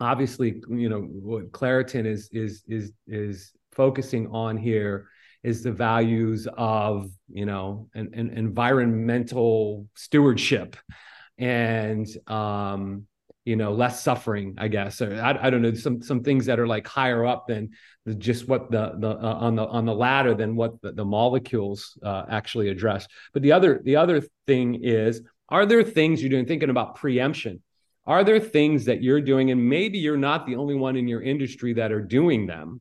obviously 0.00 0.62
you 0.70 0.88
know 0.88 1.00
what 1.00 1.50
claritin 1.52 2.06
is 2.06 2.28
is 2.32 2.62
is 2.68 2.92
is 3.06 3.52
focusing 3.72 4.26
on 4.28 4.56
here 4.56 5.08
is 5.42 5.62
the 5.62 5.72
values 5.72 6.48
of 6.56 7.10
you 7.32 7.46
know 7.46 7.88
an, 7.94 8.10
an 8.12 8.30
environmental 8.30 9.86
stewardship 9.94 10.76
and 11.38 12.06
um 12.26 13.06
you 13.48 13.56
know 13.56 13.72
less 13.72 14.02
suffering 14.02 14.54
i 14.58 14.68
guess 14.68 15.00
or 15.00 15.18
I, 15.20 15.46
I 15.46 15.50
don't 15.50 15.62
know 15.62 15.72
some 15.72 16.02
some 16.02 16.22
things 16.22 16.44
that 16.46 16.60
are 16.60 16.66
like 16.66 16.86
higher 16.86 17.24
up 17.24 17.46
than 17.48 17.70
the, 18.04 18.14
just 18.14 18.46
what 18.46 18.70
the 18.70 18.94
the 18.98 19.08
uh, 19.08 19.34
on 19.46 19.56
the 19.56 19.66
on 19.66 19.86
the 19.86 19.94
ladder 19.94 20.34
than 20.34 20.54
what 20.54 20.80
the, 20.82 20.92
the 20.92 21.04
molecules 21.04 21.98
uh, 22.02 22.24
actually 22.28 22.68
address. 22.68 23.08
But 23.32 23.42
the 23.42 23.52
other 23.52 23.80
the 23.82 23.96
other 23.96 24.22
thing 24.46 24.84
is 24.84 25.22
are 25.48 25.64
there 25.64 25.82
things 25.82 26.20
you're 26.20 26.30
doing 26.30 26.44
thinking 26.44 26.68
about 26.68 26.96
preemption? 26.96 27.62
Are 28.04 28.22
there 28.22 28.40
things 28.40 28.84
that 28.84 29.02
you're 29.02 29.20
doing, 29.20 29.50
and 29.50 29.68
maybe 29.68 29.98
you're 29.98 30.16
not 30.16 30.46
the 30.46 30.56
only 30.56 30.74
one 30.74 30.96
in 30.96 31.08
your 31.08 31.22
industry 31.22 31.72
that 31.74 31.90
are 31.90 32.02
doing 32.02 32.46
them, 32.46 32.80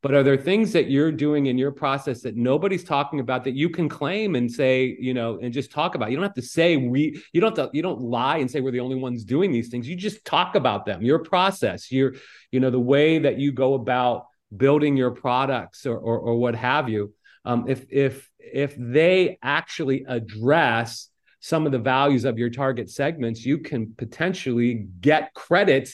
but 0.00 0.14
are 0.14 0.22
there 0.22 0.36
things 0.36 0.72
that 0.72 0.90
you're 0.90 1.10
doing 1.10 1.46
in 1.46 1.58
your 1.58 1.72
process 1.72 2.20
that 2.22 2.36
nobody's 2.36 2.84
talking 2.84 3.20
about 3.20 3.44
that 3.44 3.54
you 3.54 3.68
can 3.68 3.88
claim 3.88 4.36
and 4.36 4.50
say, 4.50 4.96
you 5.00 5.12
know, 5.12 5.38
and 5.42 5.52
just 5.52 5.72
talk 5.72 5.94
about? 5.94 6.10
You 6.10 6.16
don't 6.16 6.24
have 6.24 6.34
to 6.34 6.42
say 6.42 6.76
we, 6.76 7.22
you 7.32 7.40
don't 7.40 7.56
have 7.56 7.70
to, 7.70 7.76
you 7.76 7.82
don't 7.82 8.00
lie 8.00 8.38
and 8.38 8.50
say 8.50 8.60
we're 8.60 8.70
the 8.70 8.80
only 8.80 8.96
ones 8.96 9.24
doing 9.24 9.50
these 9.50 9.68
things. 9.68 9.88
You 9.88 9.96
just 9.96 10.24
talk 10.24 10.54
about 10.54 10.86
them, 10.86 11.02
your 11.02 11.18
process, 11.18 11.90
your, 11.90 12.14
you 12.52 12.60
know, 12.60 12.70
the 12.70 12.78
way 12.78 13.18
that 13.18 13.38
you 13.38 13.52
go 13.52 13.74
about 13.74 14.26
building 14.56 14.96
your 14.96 15.10
products 15.10 15.84
or 15.86 15.98
or, 15.98 16.18
or 16.18 16.36
what 16.36 16.54
have 16.54 16.88
you. 16.88 17.12
Um, 17.44 17.66
if 17.68 17.84
if 17.90 18.28
if 18.38 18.74
they 18.78 19.38
actually 19.42 20.04
address 20.06 21.08
some 21.48 21.64
of 21.64 21.72
the 21.72 21.78
values 21.78 22.26
of 22.26 22.38
your 22.38 22.50
target 22.50 22.90
segments, 22.90 23.42
you 23.42 23.56
can 23.56 23.94
potentially 23.96 24.86
get 25.00 25.32
credit 25.32 25.88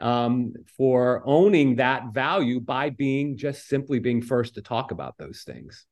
um, 0.00 0.54
for 0.78 1.22
owning 1.26 1.76
that 1.76 2.04
value 2.14 2.58
by 2.58 2.88
being 2.88 3.36
just 3.36 3.68
simply 3.68 3.98
being 3.98 4.22
first 4.22 4.54
to 4.54 4.62
talk 4.62 4.92
about 4.92 5.14
those 5.18 5.42
things. 5.46 5.84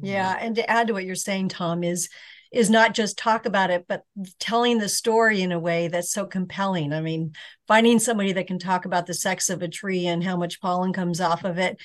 Yeah, 0.00 0.36
and 0.40 0.54
to 0.54 0.70
add 0.70 0.86
to 0.86 0.92
what 0.92 1.04
you're 1.04 1.16
saying, 1.16 1.48
Tom, 1.48 1.82
is 1.82 2.08
is 2.52 2.70
not 2.70 2.94
just 2.94 3.18
talk 3.18 3.46
about 3.46 3.70
it, 3.70 3.86
but 3.88 4.02
telling 4.40 4.78
the 4.78 4.88
story 4.88 5.40
in 5.40 5.52
a 5.52 5.58
way 5.58 5.86
that's 5.88 6.12
so 6.12 6.26
compelling. 6.26 6.92
I 6.92 7.00
mean, 7.00 7.32
finding 7.68 7.98
somebody 7.98 8.32
that 8.32 8.48
can 8.48 8.58
talk 8.58 8.84
about 8.84 9.06
the 9.06 9.14
sex 9.14 9.50
of 9.50 9.62
a 9.62 9.68
tree 9.68 10.06
and 10.06 10.22
how 10.22 10.36
much 10.36 10.60
pollen 10.60 10.92
comes 10.92 11.20
off 11.20 11.44
of 11.44 11.58
it 11.58 11.76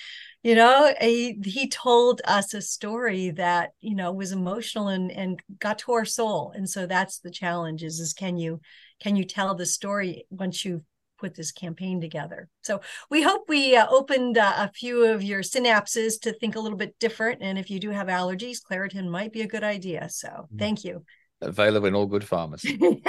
you 0.46 0.54
know 0.54 0.94
he, 1.02 1.42
he 1.44 1.68
told 1.68 2.22
us 2.24 2.54
a 2.54 2.62
story 2.62 3.32
that 3.32 3.72
you 3.80 3.96
know 3.96 4.12
was 4.12 4.32
emotional 4.32 4.90
and 4.90 5.12
and 5.12 5.42
got 5.60 5.80
to 5.80 5.94
our 5.94 6.06
soul. 6.06 6.54
And 6.56 6.70
so 6.70 6.86
that's 6.86 7.18
the 7.18 7.32
challenge 7.32 7.84
is 7.84 8.00
is 8.00 8.14
can 8.14 8.38
you 8.38 8.62
can 9.02 9.16
you 9.16 9.24
tell 9.26 9.56
the 9.56 9.66
story 9.66 10.28
once 10.30 10.64
you've 10.64 10.84
put 11.18 11.34
this 11.34 11.52
campaign 11.52 12.00
together? 12.00 12.48
So 12.62 12.82
we 13.10 13.24
hope 13.24 13.46
we 13.48 13.76
uh, 13.76 13.88
opened 13.90 14.38
uh, 14.38 14.54
a 14.58 14.72
few 14.72 15.06
of 15.06 15.24
your 15.24 15.42
synapses 15.42 16.22
to 16.22 16.34
think 16.34 16.56
a 16.56 16.60
little 16.60 16.78
bit 16.78 16.96
different. 17.00 17.40
And 17.42 17.58
if 17.58 17.72
you 17.72 17.80
do 17.80 17.90
have 17.90 18.08
allergies 18.08 18.60
claritin 18.62 19.10
might 19.10 19.34
be 19.34 19.42
a 19.42 19.48
good 19.48 19.64
idea. 19.64 20.10
So 20.10 20.28
mm. 20.28 20.60
thank 20.60 20.84
you. 20.84 21.04
Available 21.42 21.88
in 21.88 21.96
all 21.96 22.06
good 22.06 22.24
pharmacies 22.24 22.80